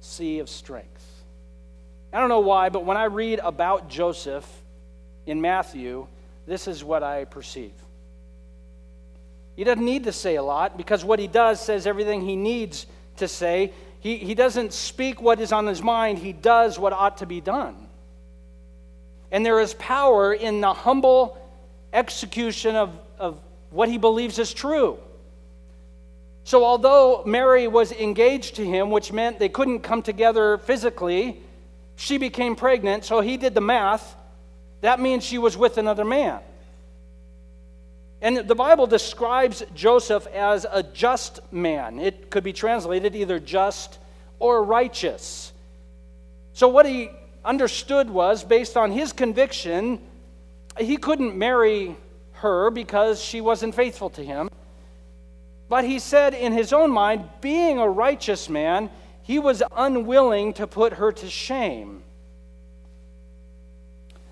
sea 0.00 0.38
of 0.38 0.48
strength. 0.48 1.04
I 2.12 2.20
don't 2.20 2.28
know 2.28 2.40
why, 2.40 2.68
but 2.68 2.84
when 2.84 2.96
I 2.96 3.04
read 3.04 3.40
about 3.42 3.88
Joseph 3.88 4.46
in 5.26 5.40
Matthew, 5.40 6.06
this 6.46 6.68
is 6.68 6.84
what 6.84 7.02
I 7.02 7.24
perceive. 7.24 7.72
He 9.56 9.64
doesn't 9.64 9.84
need 9.84 10.04
to 10.04 10.12
say 10.12 10.36
a 10.36 10.42
lot 10.42 10.76
because 10.76 11.04
what 11.04 11.18
he 11.18 11.26
does 11.26 11.60
says 11.60 11.86
everything 11.86 12.20
he 12.20 12.36
needs 12.36 12.86
to 13.16 13.28
say. 13.28 13.72
He, 14.00 14.16
he 14.18 14.34
doesn't 14.34 14.72
speak 14.72 15.22
what 15.22 15.40
is 15.40 15.52
on 15.52 15.66
his 15.66 15.82
mind, 15.82 16.18
he 16.18 16.32
does 16.32 16.78
what 16.78 16.92
ought 16.92 17.18
to 17.18 17.26
be 17.26 17.40
done. 17.40 17.88
And 19.30 19.44
there 19.44 19.58
is 19.60 19.74
power 19.74 20.32
in 20.32 20.60
the 20.60 20.72
humble 20.72 21.38
execution 21.92 22.76
of, 22.76 22.96
of 23.18 23.40
what 23.70 23.88
he 23.88 23.98
believes 23.98 24.38
is 24.38 24.52
true. 24.52 24.98
So, 26.44 26.62
although 26.62 27.22
Mary 27.24 27.66
was 27.68 27.90
engaged 27.90 28.56
to 28.56 28.64
him, 28.64 28.90
which 28.90 29.10
meant 29.12 29.38
they 29.38 29.48
couldn't 29.48 29.80
come 29.80 30.02
together 30.02 30.58
physically, 30.58 31.40
she 31.96 32.18
became 32.18 32.54
pregnant, 32.54 33.04
so 33.04 33.20
he 33.20 33.38
did 33.38 33.54
the 33.54 33.62
math. 33.62 34.14
That 34.82 35.00
means 35.00 35.24
she 35.24 35.38
was 35.38 35.56
with 35.56 35.78
another 35.78 36.04
man. 36.04 36.40
And 38.20 38.36
the 38.48 38.54
Bible 38.54 38.86
describes 38.86 39.64
Joseph 39.74 40.26
as 40.28 40.66
a 40.70 40.82
just 40.82 41.40
man. 41.50 41.98
It 41.98 42.30
could 42.30 42.44
be 42.44 42.52
translated 42.52 43.16
either 43.16 43.38
just 43.38 43.98
or 44.38 44.62
righteous. 44.62 45.52
So, 46.52 46.68
what 46.68 46.84
he 46.84 47.10
understood 47.42 48.10
was, 48.10 48.44
based 48.44 48.76
on 48.76 48.92
his 48.92 49.12
conviction, 49.14 49.98
he 50.78 50.98
couldn't 50.98 51.36
marry 51.36 51.96
her 52.32 52.70
because 52.70 53.22
she 53.22 53.40
wasn't 53.40 53.74
faithful 53.74 54.10
to 54.10 54.22
him. 54.22 54.50
But 55.74 55.84
he 55.84 55.98
said 55.98 56.34
in 56.34 56.52
his 56.52 56.72
own 56.72 56.92
mind, 56.92 57.28
being 57.40 57.80
a 57.80 57.88
righteous 57.88 58.48
man, 58.48 58.90
he 59.22 59.40
was 59.40 59.60
unwilling 59.76 60.52
to 60.52 60.68
put 60.68 60.92
her 60.92 61.10
to 61.10 61.28
shame. 61.28 62.04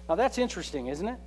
Now 0.09 0.15
that's 0.15 0.39
interesting, 0.39 0.87
isn't 0.87 1.09
it? 1.09 1.19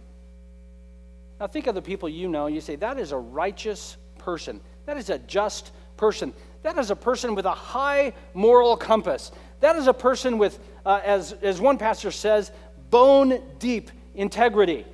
Now 1.37 1.47
think 1.47 1.67
of 1.67 1.75
the 1.75 1.81
people 1.81 2.07
you 2.07 2.29
know. 2.29 2.47
You 2.47 2.61
say, 2.61 2.77
that 2.77 2.97
is 2.97 3.11
a 3.11 3.17
righteous 3.17 3.97
person. 4.17 4.61
That 4.85 4.95
is 4.95 5.09
a 5.09 5.19
just 5.19 5.73
person. 5.97 6.33
That 6.63 6.77
is 6.77 6.91
a 6.91 6.95
person 6.95 7.35
with 7.35 7.45
a 7.45 7.51
high 7.51 8.13
moral 8.33 8.77
compass. 8.77 9.33
That 9.59 9.75
is 9.75 9.87
a 9.87 9.93
person 9.93 10.37
with, 10.37 10.61
uh, 10.85 11.01
as, 11.03 11.33
as 11.41 11.59
one 11.59 11.77
pastor 11.77 12.11
says, 12.11 12.53
bone 12.89 13.43
deep 13.59 13.91
integrity. 14.13 14.85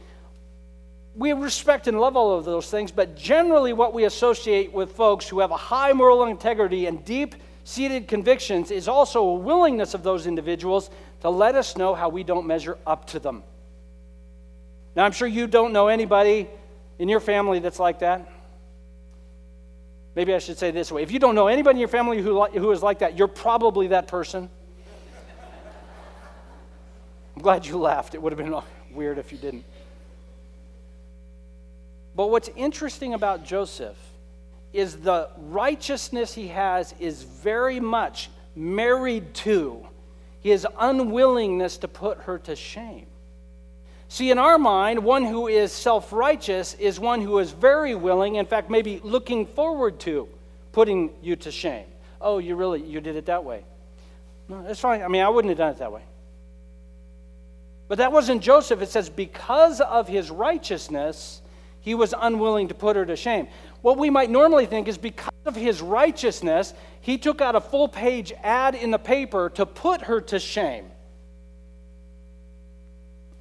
We 1.15 1.33
respect 1.33 1.87
and 1.87 1.99
love 1.99 2.15
all 2.15 2.37
of 2.37 2.45
those 2.45 2.69
things, 2.69 2.91
but 2.91 3.15
generally, 3.17 3.73
what 3.73 3.93
we 3.93 4.05
associate 4.05 4.71
with 4.71 4.93
folks 4.93 5.27
who 5.27 5.39
have 5.39 5.51
a 5.51 5.57
high 5.57 5.91
moral 5.91 6.25
integrity 6.25 6.85
and 6.85 7.03
deep 7.03 7.35
seated 7.63 8.07
convictions 8.07 8.71
is 8.71 8.87
also 8.87 9.23
a 9.23 9.33
willingness 9.35 9.93
of 9.93 10.03
those 10.03 10.25
individuals 10.25 10.89
to 11.21 11.29
let 11.29 11.55
us 11.55 11.77
know 11.77 11.93
how 11.93 12.09
we 12.09 12.23
don't 12.23 12.47
measure 12.47 12.77
up 12.87 13.07
to 13.07 13.19
them. 13.19 13.43
Now, 14.95 15.05
I'm 15.05 15.11
sure 15.11 15.27
you 15.27 15.47
don't 15.47 15.73
know 15.73 15.87
anybody 15.87 16.49
in 16.99 17.09
your 17.09 17.19
family 17.19 17.59
that's 17.59 17.79
like 17.79 17.99
that. 17.99 18.29
Maybe 20.15 20.33
I 20.33 20.39
should 20.39 20.57
say 20.57 20.71
this 20.71 20.91
way 20.91 21.03
if 21.03 21.11
you 21.11 21.19
don't 21.19 21.35
know 21.35 21.47
anybody 21.47 21.77
in 21.77 21.79
your 21.79 21.87
family 21.87 22.21
who, 22.21 22.43
who 22.45 22.71
is 22.71 22.83
like 22.83 22.99
that, 22.99 23.17
you're 23.17 23.27
probably 23.27 23.87
that 23.87 24.07
person. 24.07 24.49
I'm 27.35 27.41
glad 27.41 27.65
you 27.65 27.77
laughed. 27.77 28.13
It 28.13 28.21
would 28.21 28.33
have 28.33 28.37
been 28.37 28.55
weird 28.93 29.17
if 29.17 29.31
you 29.31 29.37
didn't. 29.37 29.63
But 32.15 32.29
what's 32.29 32.49
interesting 32.55 33.13
about 33.13 33.45
Joseph 33.45 33.97
is 34.73 34.97
the 34.97 35.29
righteousness 35.37 36.33
he 36.33 36.47
has 36.47 36.93
is 36.99 37.23
very 37.23 37.79
much 37.79 38.29
married 38.55 39.33
to 39.33 39.85
his 40.41 40.65
unwillingness 40.79 41.77
to 41.77 41.87
put 41.87 42.19
her 42.19 42.37
to 42.39 42.55
shame. 42.55 43.05
See, 44.07 44.29
in 44.29 44.37
our 44.37 44.57
mind, 44.57 45.03
one 45.03 45.23
who 45.23 45.47
is 45.47 45.71
self 45.71 46.11
righteous 46.11 46.73
is 46.73 46.99
one 46.99 47.21
who 47.21 47.39
is 47.39 47.51
very 47.51 47.95
willing, 47.95 48.35
in 48.35 48.45
fact, 48.45 48.69
maybe 48.69 48.99
looking 49.03 49.45
forward 49.45 49.99
to 50.01 50.27
putting 50.73 51.11
you 51.21 51.35
to 51.37 51.51
shame. 51.51 51.85
Oh, 52.19 52.37
you 52.37 52.55
really, 52.55 52.81
you 52.81 52.99
did 52.99 53.15
it 53.15 53.25
that 53.27 53.43
way. 53.43 53.63
No, 54.49 54.63
that's 54.63 54.79
fine. 54.79 55.01
I 55.01 55.07
mean, 55.07 55.21
I 55.21 55.29
wouldn't 55.29 55.49
have 55.49 55.57
done 55.57 55.71
it 55.71 55.79
that 55.79 55.91
way. 55.91 56.01
But 57.87 57.99
that 57.99 58.11
wasn't 58.11 58.41
Joseph. 58.41 58.81
It 58.81 58.89
says, 58.89 59.09
because 59.09 59.79
of 59.81 60.07
his 60.07 60.29
righteousness, 60.29 61.41
he 61.81 61.95
was 61.95 62.13
unwilling 62.17 62.67
to 62.69 62.73
put 62.73 62.95
her 62.95 63.05
to 63.05 63.15
shame. 63.15 63.47
What 63.81 63.97
we 63.97 64.09
might 64.09 64.29
normally 64.29 64.67
think 64.67 64.87
is 64.87 64.97
because 64.97 65.33
of 65.45 65.55
his 65.55 65.81
righteousness, 65.81 66.73
he 67.01 67.17
took 67.17 67.41
out 67.41 67.55
a 67.55 67.61
full 67.61 67.87
page 67.87 68.31
ad 68.43 68.75
in 68.75 68.91
the 68.91 68.99
paper 68.99 69.49
to 69.51 69.65
put 69.65 70.03
her 70.03 70.21
to 70.21 70.39
shame. 70.39 70.85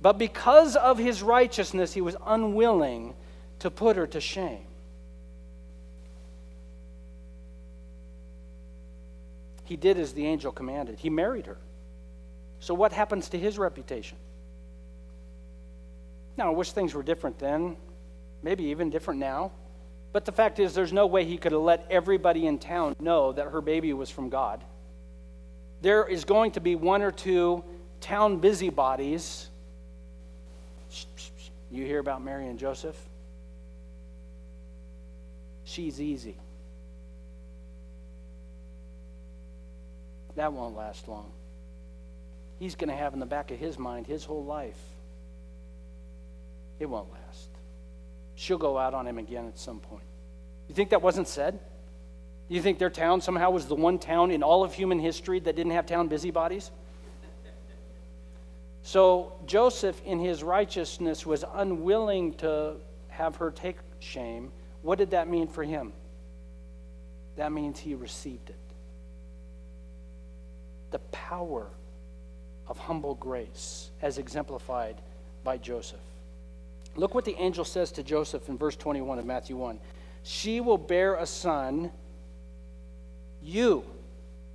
But 0.00 0.14
because 0.16 0.76
of 0.76 0.96
his 0.96 1.22
righteousness, 1.22 1.92
he 1.92 2.00
was 2.00 2.16
unwilling 2.26 3.14
to 3.58 3.70
put 3.70 3.96
her 3.96 4.06
to 4.08 4.20
shame. 4.20 4.64
He 9.64 9.76
did 9.76 9.98
as 9.98 10.14
the 10.14 10.26
angel 10.26 10.50
commanded. 10.50 10.98
He 10.98 11.10
married 11.10 11.46
her. 11.46 11.58
So, 12.58 12.74
what 12.74 12.92
happens 12.92 13.28
to 13.28 13.38
his 13.38 13.58
reputation? 13.58 14.16
Now, 16.36 16.48
I 16.48 16.54
wish 16.54 16.72
things 16.72 16.94
were 16.94 17.02
different 17.02 17.38
then, 17.38 17.76
maybe 18.42 18.64
even 18.64 18.90
different 18.90 19.20
now. 19.20 19.52
But 20.12 20.24
the 20.24 20.32
fact 20.32 20.58
is, 20.58 20.74
there's 20.74 20.92
no 20.92 21.06
way 21.06 21.24
he 21.24 21.36
could 21.36 21.52
have 21.52 21.60
let 21.60 21.86
everybody 21.90 22.46
in 22.46 22.58
town 22.58 22.96
know 22.98 23.32
that 23.32 23.48
her 23.48 23.60
baby 23.60 23.92
was 23.92 24.10
from 24.10 24.28
God. 24.28 24.64
There 25.82 26.06
is 26.06 26.24
going 26.24 26.52
to 26.52 26.60
be 26.60 26.74
one 26.74 27.02
or 27.02 27.10
two 27.10 27.64
town 28.00 28.38
busybodies 28.38 29.50
you 31.70 31.84
hear 31.86 32.00
about 32.00 32.22
Mary 32.22 32.48
and 32.48 32.58
Joseph? 32.58 32.96
She's 35.64 36.00
easy. 36.00 36.36
That 40.34 40.52
won't 40.52 40.76
last 40.76 41.06
long. 41.06 41.30
He's 42.58 42.74
going 42.74 42.90
to 42.90 42.96
have 42.96 43.14
in 43.14 43.20
the 43.20 43.26
back 43.26 43.50
of 43.50 43.58
his 43.58 43.78
mind 43.78 44.06
his 44.06 44.24
whole 44.24 44.44
life. 44.44 44.78
It 46.80 46.86
won't 46.86 47.10
last. 47.12 47.19
She'll 48.40 48.56
go 48.56 48.78
out 48.78 48.94
on 48.94 49.06
him 49.06 49.18
again 49.18 49.46
at 49.48 49.58
some 49.58 49.80
point. 49.80 50.02
You 50.66 50.74
think 50.74 50.88
that 50.90 51.02
wasn't 51.02 51.28
said? 51.28 51.58
You 52.48 52.62
think 52.62 52.78
their 52.78 52.88
town 52.88 53.20
somehow 53.20 53.50
was 53.50 53.66
the 53.66 53.74
one 53.74 53.98
town 53.98 54.30
in 54.30 54.42
all 54.42 54.64
of 54.64 54.72
human 54.72 54.98
history 54.98 55.40
that 55.40 55.54
didn't 55.54 55.72
have 55.72 55.84
town 55.84 56.08
busybodies? 56.08 56.70
So 58.82 59.34
Joseph, 59.44 60.00
in 60.06 60.18
his 60.18 60.42
righteousness, 60.42 61.26
was 61.26 61.44
unwilling 61.52 62.32
to 62.36 62.76
have 63.08 63.36
her 63.36 63.50
take 63.50 63.76
shame. 63.98 64.52
What 64.80 64.96
did 64.96 65.10
that 65.10 65.28
mean 65.28 65.46
for 65.46 65.62
him? 65.62 65.92
That 67.36 67.52
means 67.52 67.78
he 67.78 67.94
received 67.94 68.48
it. 68.48 68.56
The 70.92 71.00
power 71.12 71.66
of 72.66 72.78
humble 72.78 73.16
grace, 73.16 73.90
as 74.00 74.16
exemplified 74.16 74.96
by 75.44 75.58
Joseph. 75.58 76.00
Look 76.96 77.14
what 77.14 77.24
the 77.24 77.36
angel 77.36 77.64
says 77.64 77.92
to 77.92 78.02
Joseph 78.02 78.48
in 78.48 78.58
verse 78.58 78.76
21 78.76 79.18
of 79.18 79.24
Matthew 79.24 79.56
1. 79.56 79.78
She 80.22 80.60
will 80.60 80.78
bear 80.78 81.14
a 81.14 81.26
son. 81.26 81.90
You 83.42 83.84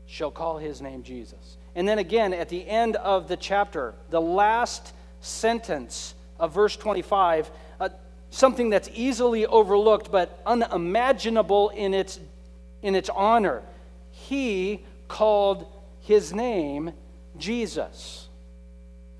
shall 0.05 0.31
call 0.31 0.57
his 0.57 0.81
name 0.81 1.03
Jesus. 1.03 1.57
And 1.75 1.87
then 1.87 1.99
again, 1.99 2.33
at 2.33 2.49
the 2.49 2.67
end 2.67 2.95
of 2.97 3.27
the 3.27 3.37
chapter, 3.37 3.93
the 4.09 4.21
last 4.21 4.93
sentence 5.21 6.13
of 6.39 6.53
verse 6.53 6.75
25, 6.75 7.49
uh, 7.79 7.89
something 8.29 8.69
that's 8.69 8.89
easily 8.93 9.45
overlooked 9.45 10.11
but 10.11 10.39
unimaginable 10.45 11.69
in 11.69 11.93
its, 11.93 12.19
in 12.81 12.95
its 12.95 13.09
honor. 13.09 13.61
He 14.11 14.83
called 15.07 15.67
his 16.01 16.33
name 16.33 16.91
Jesus, 17.37 18.27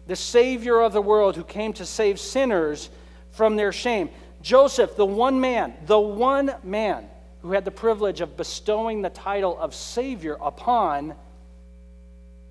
the 0.08 0.16
Savior 0.16 0.82
of 0.82 0.94
the 0.94 1.02
world 1.02 1.36
who 1.36 1.44
came 1.44 1.74
to 1.74 1.86
save 1.86 2.20
sinners 2.20 2.90
from 3.36 3.56
their 3.56 3.72
shame. 3.72 4.10
Joseph, 4.42 4.96
the 4.96 5.06
one 5.06 5.40
man, 5.40 5.74
the 5.86 6.00
one 6.00 6.52
man 6.64 7.08
who 7.42 7.52
had 7.52 7.66
the 7.66 7.72
privilege 7.72 8.22
of 8.22 8.36
bestowing 8.36 9.02
the 9.02 9.10
title 9.10 9.58
of 9.60 9.74
Savior 9.76 10.38
upon 10.42 11.16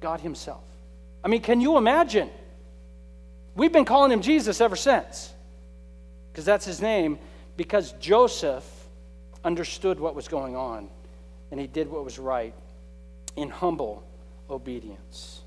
God 0.01 0.21
Himself. 0.21 0.63
I 1.25 1.29
mean, 1.29 1.41
can 1.41 1.61
you 1.61 1.77
imagine? 1.77 2.31
We've 3.57 3.73
been 3.73 3.85
calling 3.85 4.11
him 4.11 4.21
Jesus 4.21 4.61
ever 4.61 4.77
since, 4.77 5.33
because 6.33 6.45
that's 6.45 6.65
his 6.65 6.81
name, 6.81 7.19
because 7.57 7.93
Joseph 7.93 8.65
understood 9.45 10.01
what 10.01 10.15
was 10.15 10.27
going 10.27 10.57
on 10.57 10.89
and 11.51 11.61
he 11.61 11.67
did 11.67 11.89
what 11.89 12.05
was 12.05 12.19
right 12.19 12.55
in 13.37 13.49
humble 13.49 14.03
obedience. 14.51 15.41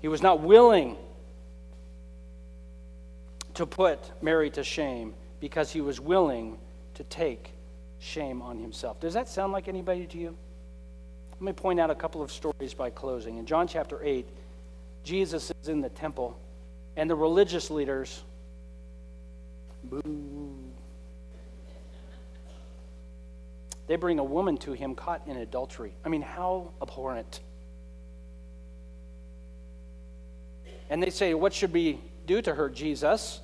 He 0.00 0.08
was 0.08 0.22
not 0.22 0.40
willing 0.40 0.96
to 3.58 3.66
put 3.66 3.98
Mary 4.22 4.50
to 4.50 4.62
shame 4.62 5.12
because 5.40 5.72
he 5.72 5.80
was 5.80 5.98
willing 6.00 6.56
to 6.94 7.02
take 7.04 7.50
shame 7.98 8.40
on 8.40 8.56
himself. 8.56 9.00
Does 9.00 9.14
that 9.14 9.28
sound 9.28 9.52
like 9.52 9.66
anybody 9.66 10.06
to 10.06 10.16
you? 10.16 10.36
Let 11.32 11.42
me 11.42 11.52
point 11.52 11.80
out 11.80 11.90
a 11.90 11.94
couple 11.96 12.22
of 12.22 12.30
stories 12.30 12.72
by 12.72 12.90
closing. 12.90 13.36
In 13.36 13.46
John 13.46 13.66
chapter 13.66 13.98
8, 14.00 14.28
Jesus 15.02 15.50
is 15.60 15.68
in 15.68 15.80
the 15.80 15.88
temple, 15.88 16.38
and 16.96 17.10
the 17.10 17.16
religious 17.16 17.68
leaders, 17.68 18.22
boo, 19.82 20.54
they 23.88 23.96
bring 23.96 24.20
a 24.20 24.24
woman 24.24 24.56
to 24.58 24.72
him 24.72 24.94
caught 24.94 25.22
in 25.26 25.36
adultery. 25.36 25.94
I 26.04 26.10
mean, 26.10 26.22
how 26.22 26.70
abhorrent. 26.80 27.40
And 30.90 31.02
they 31.02 31.10
say, 31.10 31.34
What 31.34 31.52
should 31.52 31.72
we 31.72 31.98
do 32.24 32.40
to 32.42 32.54
her, 32.54 32.68
Jesus? 32.68 33.40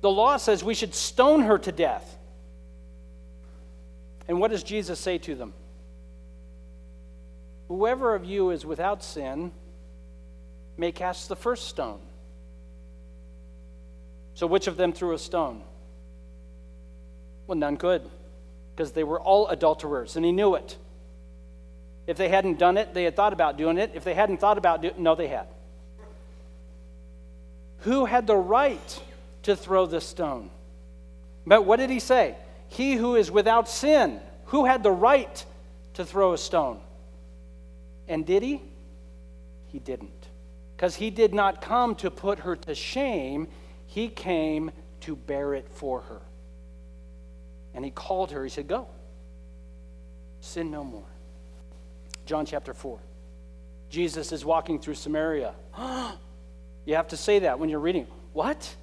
The 0.00 0.10
law 0.10 0.36
says 0.36 0.64
we 0.64 0.74
should 0.74 0.94
stone 0.94 1.42
her 1.42 1.58
to 1.58 1.72
death. 1.72 2.16
And 4.28 4.40
what 4.40 4.50
does 4.50 4.62
Jesus 4.62 4.98
say 4.98 5.18
to 5.18 5.34
them? 5.34 5.52
Whoever 7.68 8.14
of 8.14 8.24
you 8.24 8.50
is 8.50 8.64
without 8.64 9.02
sin 9.02 9.52
may 10.76 10.92
cast 10.92 11.28
the 11.28 11.36
first 11.36 11.68
stone. 11.68 12.00
So, 14.34 14.46
which 14.46 14.66
of 14.66 14.76
them 14.76 14.92
threw 14.92 15.12
a 15.12 15.18
stone? 15.18 15.62
Well, 17.46 17.58
none 17.58 17.76
could, 17.76 18.02
because 18.74 18.92
they 18.92 19.04
were 19.04 19.20
all 19.20 19.48
adulterers, 19.48 20.16
and 20.16 20.24
he 20.24 20.32
knew 20.32 20.54
it. 20.54 20.76
If 22.06 22.16
they 22.16 22.28
hadn't 22.28 22.58
done 22.58 22.76
it, 22.76 22.94
they 22.94 23.04
had 23.04 23.14
thought 23.14 23.32
about 23.32 23.58
doing 23.58 23.76
it. 23.76 23.92
If 23.94 24.04
they 24.04 24.14
hadn't 24.14 24.38
thought 24.38 24.56
about 24.56 24.82
doing 24.82 24.94
it, 24.94 25.00
no, 25.00 25.14
they 25.14 25.28
had. 25.28 25.46
Who 27.80 28.04
had 28.04 28.26
the 28.26 28.36
right 28.36 29.00
to 29.50 29.56
throw 29.56 29.86
the 29.86 30.00
stone? 30.00 30.50
But 31.46 31.64
what 31.64 31.76
did 31.76 31.90
he 31.90 32.00
say? 32.00 32.36
He 32.68 32.94
who 32.94 33.16
is 33.16 33.30
without 33.30 33.68
sin. 33.68 34.20
Who 34.46 34.64
had 34.64 34.82
the 34.82 34.92
right 34.92 35.44
to 35.94 36.04
throw 36.04 36.32
a 36.32 36.38
stone? 36.38 36.80
And 38.08 38.24
did 38.24 38.42
he? 38.42 38.62
He 39.68 39.78
didn't. 39.78 40.26
Because 40.76 40.96
he 40.96 41.10
did 41.10 41.34
not 41.34 41.60
come 41.60 41.94
to 41.96 42.10
put 42.10 42.40
her 42.40 42.56
to 42.56 42.74
shame, 42.74 43.48
he 43.86 44.08
came 44.08 44.70
to 45.00 45.16
bear 45.16 45.54
it 45.54 45.68
for 45.70 46.00
her. 46.02 46.20
And 47.74 47.84
he 47.84 47.90
called 47.90 48.30
her, 48.32 48.42
he 48.42 48.50
said, 48.50 48.68
Go, 48.68 48.86
sin 50.40 50.70
no 50.70 50.84
more. 50.84 51.04
John 52.26 52.46
chapter 52.46 52.74
4. 52.74 52.98
Jesus 53.88 54.32
is 54.32 54.44
walking 54.44 54.78
through 54.78 54.94
Samaria. 54.94 55.54
you 56.84 56.94
have 56.94 57.08
to 57.08 57.16
say 57.16 57.40
that 57.40 57.58
when 57.58 57.68
you're 57.68 57.80
reading. 57.80 58.06
What? 58.32 58.74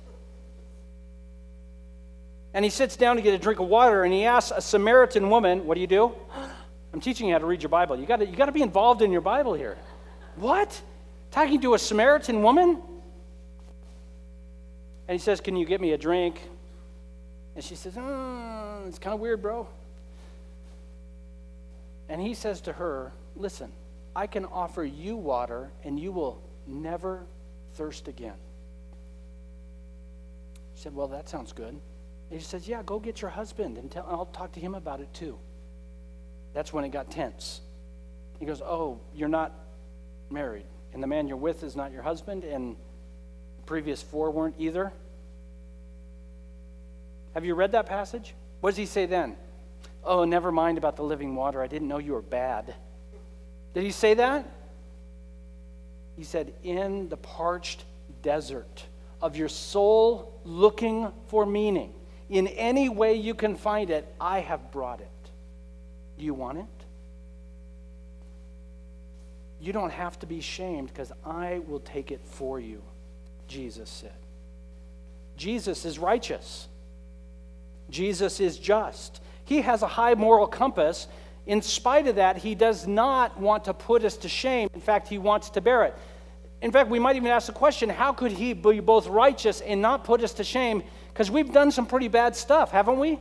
And 2.57 2.65
he 2.65 2.71
sits 2.71 2.95
down 2.95 3.17
to 3.17 3.21
get 3.21 3.35
a 3.35 3.37
drink 3.37 3.59
of 3.59 3.67
water 3.67 4.03
and 4.03 4.11
he 4.11 4.25
asks 4.25 4.49
a 4.49 4.61
Samaritan 4.61 5.29
woman, 5.29 5.67
What 5.67 5.75
do 5.75 5.81
you 5.81 5.85
do? 5.85 6.11
I'm 6.91 6.99
teaching 6.99 7.27
you 7.27 7.33
how 7.33 7.37
to 7.37 7.45
read 7.45 7.61
your 7.61 7.69
Bible. 7.69 7.95
You 7.99 8.07
got 8.07 8.27
you 8.27 8.35
to 8.35 8.51
be 8.51 8.63
involved 8.63 9.03
in 9.03 9.11
your 9.11 9.21
Bible 9.21 9.53
here. 9.53 9.77
What? 10.37 10.81
Talking 11.29 11.61
to 11.61 11.75
a 11.75 11.77
Samaritan 11.77 12.41
woman? 12.41 12.81
And 15.07 15.13
he 15.13 15.19
says, 15.19 15.39
Can 15.39 15.55
you 15.55 15.67
get 15.67 15.79
me 15.79 15.91
a 15.91 15.99
drink? 15.99 16.41
And 17.53 17.63
she 17.63 17.75
says, 17.75 17.95
oh, 17.95 18.85
It's 18.87 18.97
kind 18.97 19.13
of 19.13 19.19
weird, 19.19 19.39
bro. 19.39 19.67
And 22.09 22.19
he 22.19 22.33
says 22.33 22.59
to 22.61 22.73
her, 22.73 23.11
Listen, 23.35 23.71
I 24.15 24.25
can 24.25 24.45
offer 24.45 24.83
you 24.83 25.15
water 25.15 25.69
and 25.83 25.99
you 25.99 26.11
will 26.11 26.41
never 26.65 27.21
thirst 27.75 28.07
again. 28.07 28.33
She 30.73 30.81
said, 30.81 30.95
Well, 30.95 31.09
that 31.09 31.29
sounds 31.29 31.53
good. 31.53 31.79
And 32.29 32.39
he 32.39 32.45
says, 32.45 32.67
Yeah, 32.67 32.81
go 32.83 32.99
get 32.99 33.21
your 33.21 33.31
husband 33.31 33.77
and 33.77 33.89
tell, 33.89 34.05
I'll 34.09 34.25
talk 34.25 34.51
to 34.53 34.59
him 34.59 34.75
about 34.75 34.99
it 34.99 35.13
too. 35.13 35.37
That's 36.53 36.73
when 36.73 36.83
it 36.83 36.89
got 36.89 37.11
tense. 37.11 37.61
He 38.39 38.45
goes, 38.45 38.61
Oh, 38.61 38.99
you're 39.13 39.29
not 39.29 39.53
married, 40.29 40.65
and 40.93 41.01
the 41.01 41.07
man 41.07 41.27
you're 41.27 41.37
with 41.37 41.63
is 41.63 41.75
not 41.75 41.91
your 41.91 42.01
husband, 42.01 42.43
and 42.43 42.75
the 43.57 43.63
previous 43.63 44.01
four 44.01 44.31
weren't 44.31 44.55
either. 44.57 44.91
Have 47.33 47.45
you 47.45 47.55
read 47.55 47.71
that 47.73 47.85
passage? 47.85 48.33
What 48.61 48.71
does 48.71 48.77
he 48.77 48.85
say 48.85 49.05
then? 49.05 49.35
Oh, 50.03 50.23
never 50.23 50.51
mind 50.51 50.77
about 50.77 50.95
the 50.95 51.03
living 51.03 51.35
water. 51.35 51.61
I 51.61 51.67
didn't 51.67 51.87
know 51.87 51.97
you 51.97 52.13
were 52.13 52.21
bad. 52.21 52.73
Did 53.73 53.83
he 53.83 53.91
say 53.91 54.15
that? 54.15 54.49
He 56.15 56.23
said, 56.23 56.53
In 56.63 57.09
the 57.09 57.17
parched 57.17 57.83
desert 58.23 58.85
of 59.21 59.35
your 59.35 59.49
soul 59.49 60.39
looking 60.43 61.11
for 61.27 61.45
meaning, 61.45 61.93
in 62.29 62.47
any 62.47 62.89
way 62.89 63.15
you 63.15 63.33
can 63.33 63.55
find 63.55 63.89
it, 63.89 64.13
I 64.19 64.39
have 64.39 64.71
brought 64.71 64.99
it. 64.99 65.07
Do 66.17 66.25
you 66.25 66.33
want 66.33 66.57
it? 66.59 66.65
You 69.59 69.73
don't 69.73 69.91
have 69.91 70.19
to 70.19 70.25
be 70.25 70.41
shamed 70.41 70.89
because 70.89 71.11
I 71.25 71.61
will 71.67 71.79
take 71.79 72.11
it 72.11 72.21
for 72.23 72.59
you, 72.59 72.81
Jesus 73.47 73.89
said. 73.89 74.13
Jesus 75.35 75.85
is 75.85 75.97
righteous. 75.97 76.67
Jesus 77.89 78.39
is 78.39 78.57
just. 78.57 79.21
He 79.45 79.61
has 79.61 79.81
a 79.81 79.87
high 79.87 80.15
moral 80.15 80.47
compass. 80.47 81.07
In 81.45 81.61
spite 81.61 82.07
of 82.07 82.15
that, 82.15 82.37
he 82.37 82.55
does 82.55 82.85
not 82.85 83.39
want 83.39 83.63
to 83.65 83.73
put 83.73 84.03
us 84.03 84.17
to 84.17 84.29
shame. 84.29 84.69
In 84.73 84.81
fact, 84.81 85.07
he 85.07 85.17
wants 85.17 85.49
to 85.51 85.61
bear 85.61 85.85
it. 85.85 85.95
In 86.61 86.71
fact, 86.71 86.89
we 86.89 86.99
might 86.99 87.15
even 87.15 87.29
ask 87.29 87.47
the 87.47 87.53
question 87.53 87.87
how 87.87 88.11
could 88.11 88.31
he 88.31 88.53
be 88.53 88.79
both 88.79 89.07
righteous 89.07 89.61
and 89.61 89.81
not 89.81 90.03
put 90.03 90.23
us 90.23 90.33
to 90.33 90.43
shame? 90.43 90.83
Because 91.17 91.31
we've 91.31 91.51
done 91.51 91.71
some 91.71 91.87
pretty 91.87 92.09
bad 92.09 92.35
stuff, 92.35 92.69
haven't 92.69 92.99
we? 92.99 93.17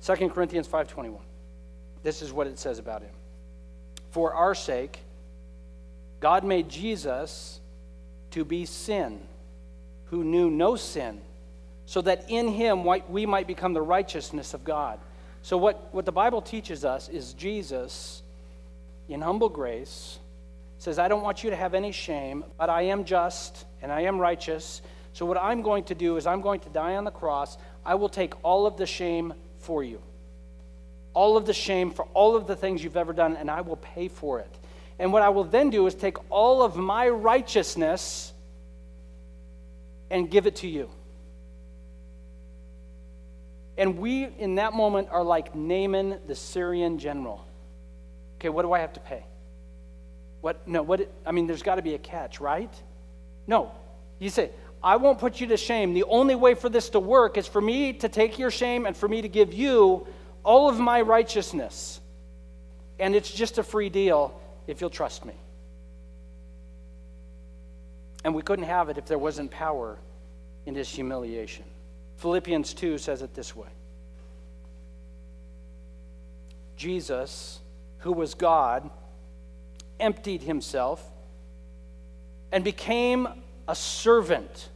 2 0.00 0.30
Corinthians 0.30 0.66
5:21. 0.66 1.20
This 2.02 2.22
is 2.22 2.32
what 2.32 2.46
it 2.46 2.58
says 2.58 2.78
about 2.78 3.02
him. 3.02 3.12
For 4.12 4.32
our 4.32 4.54
sake 4.54 5.00
God 6.20 6.42
made 6.42 6.70
Jesus 6.70 7.60
to 8.30 8.46
be 8.46 8.64
sin 8.64 9.20
who 10.06 10.24
knew 10.24 10.50
no 10.50 10.76
sin 10.76 11.20
so 11.84 12.00
that 12.00 12.30
in 12.30 12.48
him 12.48 12.82
we 13.10 13.26
might 13.26 13.46
become 13.46 13.74
the 13.74 13.82
righteousness 13.82 14.54
of 14.54 14.64
God. 14.64 14.98
So 15.42 15.58
what, 15.58 15.92
what 15.92 16.06
the 16.06 16.12
Bible 16.12 16.40
teaches 16.40 16.82
us 16.82 17.10
is 17.10 17.34
Jesus 17.34 18.22
in 19.06 19.20
humble 19.20 19.50
grace 19.50 20.18
says, 20.78 20.98
I 20.98 21.08
don't 21.08 21.22
want 21.22 21.42
you 21.42 21.50
to 21.50 21.56
have 21.56 21.74
any 21.74 21.92
shame, 21.92 22.44
but 22.58 22.68
I 22.68 22.82
am 22.82 23.04
just 23.04 23.64
and 23.82 23.90
I 23.90 24.02
am 24.02 24.18
righteous. 24.18 24.82
So 25.12 25.24
what 25.24 25.38
I'm 25.38 25.62
going 25.62 25.84
to 25.84 25.94
do 25.94 26.16
is 26.16 26.26
I'm 26.26 26.40
going 26.40 26.60
to 26.60 26.68
die 26.68 26.96
on 26.96 27.04
the 27.04 27.10
cross. 27.10 27.56
I 27.84 27.94
will 27.94 28.08
take 28.08 28.34
all 28.44 28.66
of 28.66 28.76
the 28.76 28.86
shame 28.86 29.32
for 29.58 29.82
you. 29.82 30.00
All 31.14 31.36
of 31.36 31.46
the 31.46 31.54
shame 31.54 31.90
for 31.90 32.04
all 32.12 32.36
of 32.36 32.46
the 32.46 32.56
things 32.56 32.84
you've 32.84 32.96
ever 32.96 33.14
done, 33.14 33.36
and 33.36 33.50
I 33.50 33.62
will 33.62 33.76
pay 33.76 34.08
for 34.08 34.40
it. 34.40 34.58
And 34.98 35.12
what 35.12 35.22
I 35.22 35.30
will 35.30 35.44
then 35.44 35.70
do 35.70 35.86
is 35.86 35.94
take 35.94 36.16
all 36.30 36.62
of 36.62 36.76
my 36.76 37.08
righteousness 37.08 38.32
and 40.10 40.30
give 40.30 40.46
it 40.46 40.56
to 40.56 40.68
you. 40.68 40.90
And 43.78 43.98
we, 43.98 44.24
in 44.24 44.54
that 44.56 44.72
moment, 44.72 45.08
are 45.10 45.22
like 45.22 45.54
Naaman, 45.54 46.18
the 46.26 46.34
Syrian 46.34 46.98
general. 46.98 47.46
Okay, 48.38 48.48
what 48.48 48.62
do 48.62 48.72
I 48.72 48.78
have 48.80 48.92
to 48.94 49.00
pay? 49.00 49.24
What? 50.46 50.68
No, 50.68 50.80
what? 50.80 51.10
I 51.26 51.32
mean, 51.32 51.48
there's 51.48 51.64
got 51.64 51.74
to 51.74 51.82
be 51.82 51.94
a 51.94 51.98
catch, 51.98 52.38
right? 52.38 52.72
No. 53.48 53.72
You 54.20 54.30
say, 54.30 54.50
I 54.80 54.94
won't 54.94 55.18
put 55.18 55.40
you 55.40 55.48
to 55.48 55.56
shame. 55.56 55.92
The 55.92 56.04
only 56.04 56.36
way 56.36 56.54
for 56.54 56.68
this 56.68 56.88
to 56.90 57.00
work 57.00 57.36
is 57.36 57.48
for 57.48 57.60
me 57.60 57.94
to 57.94 58.08
take 58.08 58.38
your 58.38 58.52
shame 58.52 58.86
and 58.86 58.96
for 58.96 59.08
me 59.08 59.22
to 59.22 59.28
give 59.28 59.52
you 59.52 60.06
all 60.44 60.68
of 60.68 60.78
my 60.78 61.00
righteousness. 61.00 62.00
And 63.00 63.16
it's 63.16 63.28
just 63.28 63.58
a 63.58 63.64
free 63.64 63.88
deal 63.88 64.40
if 64.68 64.80
you'll 64.80 64.88
trust 64.88 65.24
me. 65.24 65.34
And 68.22 68.32
we 68.32 68.42
couldn't 68.42 68.66
have 68.66 68.88
it 68.88 68.98
if 68.98 69.06
there 69.06 69.18
wasn't 69.18 69.50
power 69.50 69.98
in 70.64 70.76
his 70.76 70.88
humiliation. 70.88 71.64
Philippians 72.18 72.72
2 72.72 72.98
says 72.98 73.20
it 73.20 73.34
this 73.34 73.56
way 73.56 73.70
Jesus, 76.76 77.58
who 77.98 78.12
was 78.12 78.34
God, 78.34 78.88
emptied 80.00 80.42
himself 80.42 81.04
and 82.52 82.64
became 82.64 83.28
a 83.68 83.74
servant, 83.74 84.68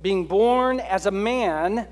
being 0.00 0.26
born 0.26 0.80
as 0.80 1.06
a 1.06 1.10
man, 1.10 1.86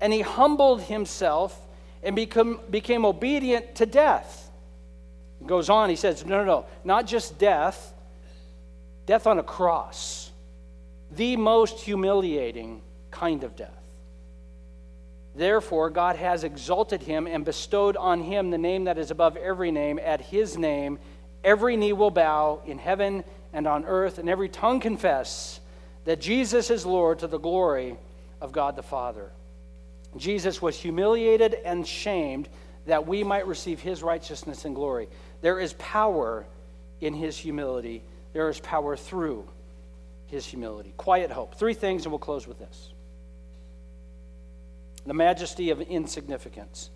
and 0.00 0.12
he 0.12 0.20
humbled 0.20 0.82
himself 0.82 1.58
and 2.02 2.14
become, 2.14 2.60
became 2.70 3.04
obedient 3.04 3.74
to 3.76 3.86
death. 3.86 4.50
He 5.40 5.46
goes 5.46 5.68
on, 5.68 5.90
he 5.90 5.96
says, 5.96 6.24
No, 6.24 6.38
no, 6.38 6.44
no, 6.44 6.66
not 6.84 7.06
just 7.06 7.38
death, 7.38 7.92
death 9.06 9.26
on 9.26 9.38
a 9.38 9.42
cross, 9.42 10.30
the 11.10 11.36
most 11.36 11.80
humiliating 11.80 12.82
kind 13.10 13.44
of 13.44 13.56
death. 13.56 13.72
Therefore, 15.34 15.90
God 15.90 16.16
has 16.16 16.44
exalted 16.44 17.02
him 17.02 17.26
and 17.26 17.44
bestowed 17.44 17.96
on 17.96 18.22
him 18.22 18.50
the 18.50 18.58
name 18.58 18.84
that 18.84 18.96
is 18.96 19.10
above 19.10 19.36
every 19.36 19.70
name. 19.70 19.98
At 20.02 20.22
his 20.22 20.56
name, 20.56 20.98
every 21.46 21.76
knee 21.76 21.94
will 21.94 22.10
bow 22.10 22.60
in 22.66 22.76
heaven 22.76 23.24
and 23.54 23.66
on 23.66 23.86
earth, 23.86 24.18
and 24.18 24.28
every 24.28 24.50
tongue 24.50 24.80
confess 24.80 25.60
that 26.04 26.20
Jesus 26.20 26.70
is 26.70 26.84
Lord 26.84 27.20
to 27.20 27.26
the 27.26 27.38
glory 27.38 27.96
of 28.40 28.52
God 28.52 28.76
the 28.76 28.82
Father. 28.82 29.30
Jesus 30.16 30.60
was 30.60 30.78
humiliated 30.78 31.54
and 31.54 31.86
shamed 31.86 32.48
that 32.86 33.06
we 33.06 33.24
might 33.24 33.46
receive 33.46 33.80
his 33.80 34.02
righteousness 34.02 34.64
and 34.64 34.74
glory. 34.74 35.08
There 35.40 35.58
is 35.58 35.72
power 35.74 36.46
in 37.00 37.14
his 37.14 37.38
humility, 37.38 38.02
there 38.32 38.48
is 38.48 38.60
power 38.60 38.96
through 38.96 39.46
his 40.26 40.44
humility. 40.44 40.92
Quiet 40.96 41.30
hope. 41.30 41.54
Three 41.54 41.74
things, 41.74 42.04
and 42.04 42.12
we'll 42.12 42.18
close 42.18 42.46
with 42.46 42.58
this 42.58 42.92
the 45.06 45.14
majesty 45.14 45.70
of 45.70 45.80
insignificance. 45.80 46.90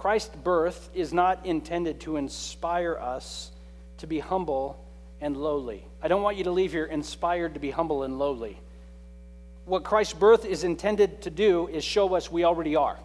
Christ's 0.00 0.34
birth 0.34 0.88
is 0.94 1.12
not 1.12 1.44
intended 1.44 2.00
to 2.00 2.16
inspire 2.16 2.96
us 2.96 3.52
to 3.98 4.06
be 4.06 4.18
humble 4.18 4.82
and 5.20 5.36
lowly. 5.36 5.84
I 6.02 6.08
don't 6.08 6.22
want 6.22 6.38
you 6.38 6.44
to 6.44 6.50
leave 6.50 6.72
here 6.72 6.86
inspired 6.86 7.52
to 7.52 7.60
be 7.60 7.70
humble 7.70 8.02
and 8.02 8.18
lowly. 8.18 8.58
What 9.66 9.84
Christ's 9.84 10.14
birth 10.14 10.46
is 10.46 10.64
intended 10.64 11.20
to 11.20 11.30
do 11.30 11.68
is 11.68 11.84
show 11.84 12.14
us 12.14 12.32
we 12.32 12.44
already 12.44 12.76
are. 12.76 12.98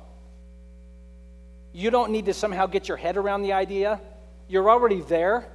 You 1.74 1.92
don't 1.92 2.12
need 2.12 2.28
to 2.28 2.34
somehow 2.34 2.66
get 2.66 2.88
your 2.88 2.96
head 2.96 3.18
around 3.18 3.42
the 3.42 3.52
idea. 3.52 4.00
You're 4.48 4.70
already 4.70 5.02
there. 5.02 5.46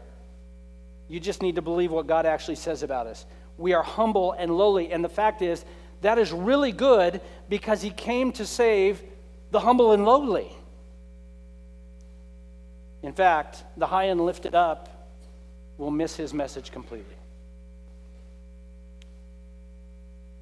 You 1.09 1.21
just 1.21 1.41
need 1.41 1.55
to 1.55 1.63
believe 1.63 1.91
what 1.91 2.07
God 2.07 2.27
actually 2.27 2.57
says 2.57 2.83
about 2.83 3.07
us. 3.07 3.25
We 3.57 3.73
are 3.73 3.83
humble 3.83 4.33
and 4.33 4.59
lowly. 4.59 4.93
And 4.93 5.03
the 5.03 5.09
fact 5.09 5.41
is, 5.41 5.65
that 6.03 6.19
is 6.19 6.33
really 6.33 6.73
good 6.73 7.23
because 7.49 7.81
he 7.81 7.89
came 7.89 8.31
to 8.33 8.45
save 8.45 9.03
the 9.53 9.61
humble 9.61 9.93
and 9.93 10.05
lowly. 10.05 10.55
In 13.03 13.13
fact, 13.13 13.65
the 13.77 13.87
high 13.87 14.05
and 14.05 14.21
lifted 14.21 14.55
up 14.55 14.89
will 15.79 15.91
miss 15.91 16.17
his 16.17 16.35
message 16.35 16.71
completely. 16.71 17.15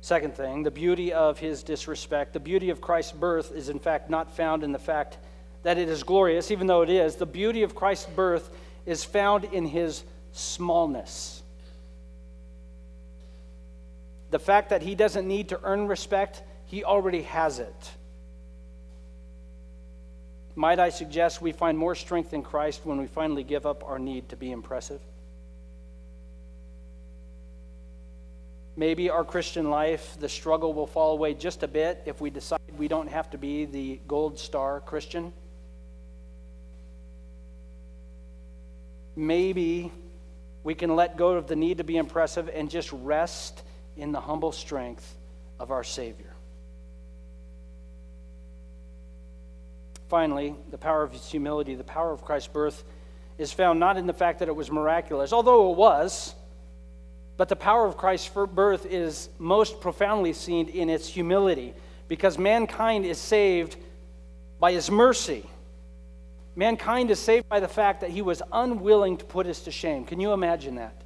Second 0.01 0.35
thing, 0.35 0.63
the 0.63 0.71
beauty 0.71 1.13
of 1.13 1.39
his 1.39 1.63
disrespect. 1.63 2.33
The 2.33 2.41
beauty 2.41 2.71
of 2.71 2.81
Christ's 2.81 3.13
birth 3.13 3.53
is, 3.53 3.69
in 3.69 3.79
fact, 3.79 4.09
not 4.09 4.35
found 4.35 4.65
in 4.65 4.73
the 4.73 4.79
fact 4.79 5.19
that 5.63 5.77
it 5.77 5.89
is 5.89 6.03
glorious, 6.03 6.51
even 6.51 6.67
though 6.67 6.83
it 6.83 6.91
is, 6.91 7.17
the 7.17 7.27
beauty 7.27 7.63
of 7.63 7.75
Christ's 7.75 8.07
birth 8.07 8.49
is 8.87 9.05
found 9.05 9.45
in 9.45 9.67
his 9.67 10.03
smallness. 10.33 11.43
The 14.31 14.39
fact 14.39 14.71
that 14.71 14.83
he 14.83 14.95
doesn't 14.95 15.27
need 15.27 15.51
to 15.51 15.61
earn 15.63 15.89
respect, 15.89 16.43
he 16.67 16.85
already 16.85 17.23
has 17.23 17.59
it. 17.59 17.91
Might 20.59 20.81
I 20.81 20.89
suggest 20.89 21.41
we 21.41 21.53
find 21.53 21.79
more 21.79 21.95
strength 21.95 22.35
in 22.35 22.43
Christ 22.43 22.81
when 22.83 22.99
we 22.99 23.07
finally 23.07 23.45
give 23.45 23.65
up 23.65 23.85
our 23.89 23.97
need 23.97 24.31
to 24.31 24.37
be 24.37 24.51
impressive? 24.51 25.01
Maybe 28.75 29.09
our 29.09 29.25
Christian 29.25 29.71
life, 29.71 30.17
the 30.19 30.29
struggle 30.29 30.75
will 30.75 30.89
fall 30.89 31.13
away 31.13 31.35
just 31.35 31.63
a 31.63 31.69
bit 31.69 32.03
if 32.07 32.21
we 32.21 32.31
decide 32.31 32.59
we 32.77 32.89
don't 32.89 33.07
have 33.07 33.31
to 33.31 33.39
be 33.39 33.67
the 33.67 34.01
gold 34.09 34.37
star 34.37 34.81
Christian. 34.81 35.33
Maybe 39.15 39.93
we 40.65 40.75
can 40.75 40.97
let 40.97 41.17
go 41.17 41.35
of 41.35 41.47
the 41.47 41.55
need 41.55 41.79
to 41.79 41.85
be 41.85 41.97
impressive 41.97 42.51
and 42.53 42.69
just 42.69 42.91
rest 42.91 43.63
in 43.97 44.11
the 44.11 44.21
humble 44.21 44.51
strength 44.51 45.17
of 45.61 45.71
our 45.71 45.85
Savior. 45.85 46.35
Finally, 50.09 50.55
the 50.71 50.79
power 50.79 51.03
of 51.03 51.13
his 51.13 51.31
humility, 51.31 51.75
the 51.75 51.85
power 51.85 52.13
of 52.13 52.25
Christ's 52.25 52.49
birth, 52.49 52.85
is 53.37 53.53
found 53.53 53.79
not 53.79 53.97
in 53.97 54.07
the 54.07 54.13
fact 54.13 54.39
that 54.39 54.49
it 54.49 54.57
was 54.57 54.71
miraculous, 54.71 55.33
although 55.33 55.71
it 55.71 55.77
was. 55.77 56.35
But 57.37 57.49
the 57.49 57.57
power 57.57 57.87
of 57.87 57.97
Christ's 57.97 58.29
birth 58.29 58.87
is 58.87 59.29
most 59.39 59.81
profoundly 59.81 60.33
seen 60.33 60.69
in 60.69 60.89
its 60.89 61.07
humility 61.07 61.75
because 62.09 62.39
mankind 62.39 63.05
is 63.05 63.19
saved 63.19 63.77
by 64.59 64.73
his 64.73 64.91
mercy. 64.91 65.45
Mankind 66.57 67.11
is 67.11 67.21
saved 67.21 67.49
by 67.49 67.61
the 67.61 67.69
fact 67.69 68.01
that 68.01 68.11
he 68.11 68.23
was 68.23 68.43
unwilling 68.51 69.19
to 69.19 69.25
put 69.25 69.47
us 69.47 69.61
to 69.61 69.71
shame. 69.71 70.05
Can 70.05 70.19
you 70.19 70.33
imagine 70.33 70.77
that? 70.77 71.03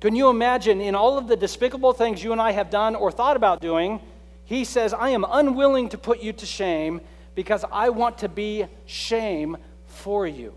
Can 0.00 0.14
you 0.14 0.30
imagine 0.30 0.80
in 0.80 0.94
all 0.94 1.18
of 1.18 1.28
the 1.28 1.36
despicable 1.36 1.92
things 1.92 2.22
you 2.22 2.32
and 2.32 2.40
I 2.40 2.52
have 2.52 2.70
done 2.70 2.94
or 2.94 3.10
thought 3.10 3.36
about 3.36 3.60
doing, 3.60 4.00
he 4.44 4.64
says, 4.64 4.94
I 4.94 5.10
am 5.10 5.26
unwilling 5.28 5.90
to 5.90 5.98
put 5.98 6.22
you 6.22 6.32
to 6.32 6.46
shame 6.46 7.00
because 7.34 7.64
I 7.70 7.88
want 7.90 8.18
to 8.18 8.28
be 8.28 8.66
shame 8.86 9.56
for 9.86 10.26
you. 10.26 10.54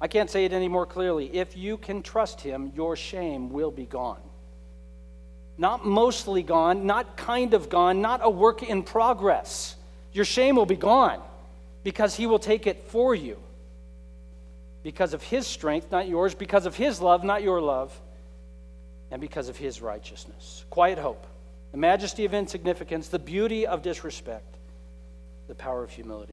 I 0.00 0.08
can't 0.08 0.30
say 0.30 0.44
it 0.44 0.52
any 0.52 0.68
more 0.68 0.86
clearly. 0.86 1.26
If 1.36 1.56
you 1.56 1.76
can 1.76 2.02
trust 2.02 2.40
him, 2.40 2.72
your 2.74 2.96
shame 2.96 3.50
will 3.50 3.70
be 3.70 3.84
gone. 3.84 4.20
Not 5.58 5.84
mostly 5.84 6.42
gone, 6.42 6.86
not 6.86 7.18
kind 7.18 7.52
of 7.52 7.68
gone, 7.68 8.00
not 8.00 8.20
a 8.22 8.30
work 8.30 8.62
in 8.62 8.82
progress. 8.82 9.76
Your 10.12 10.24
shame 10.24 10.56
will 10.56 10.66
be 10.66 10.76
gone 10.76 11.20
because 11.84 12.14
he 12.14 12.26
will 12.26 12.38
take 12.38 12.66
it 12.66 12.84
for 12.88 13.14
you. 13.14 13.38
Because 14.82 15.12
of 15.12 15.22
his 15.22 15.46
strength, 15.46 15.92
not 15.92 16.08
yours, 16.08 16.34
because 16.34 16.64
of 16.64 16.74
his 16.76 17.02
love, 17.02 17.22
not 17.22 17.42
your 17.42 17.60
love, 17.60 17.98
and 19.10 19.20
because 19.20 19.50
of 19.50 19.56
his 19.58 19.82
righteousness. 19.82 20.64
Quiet 20.70 20.98
hope, 20.98 21.26
the 21.72 21.78
majesty 21.78 22.24
of 22.24 22.34
insignificance, 22.34 23.08
the 23.08 23.18
beauty 23.18 23.66
of 23.66 23.82
disrespect, 23.82 24.56
the 25.48 25.54
power 25.54 25.82
of 25.82 25.90
humility. 25.90 26.28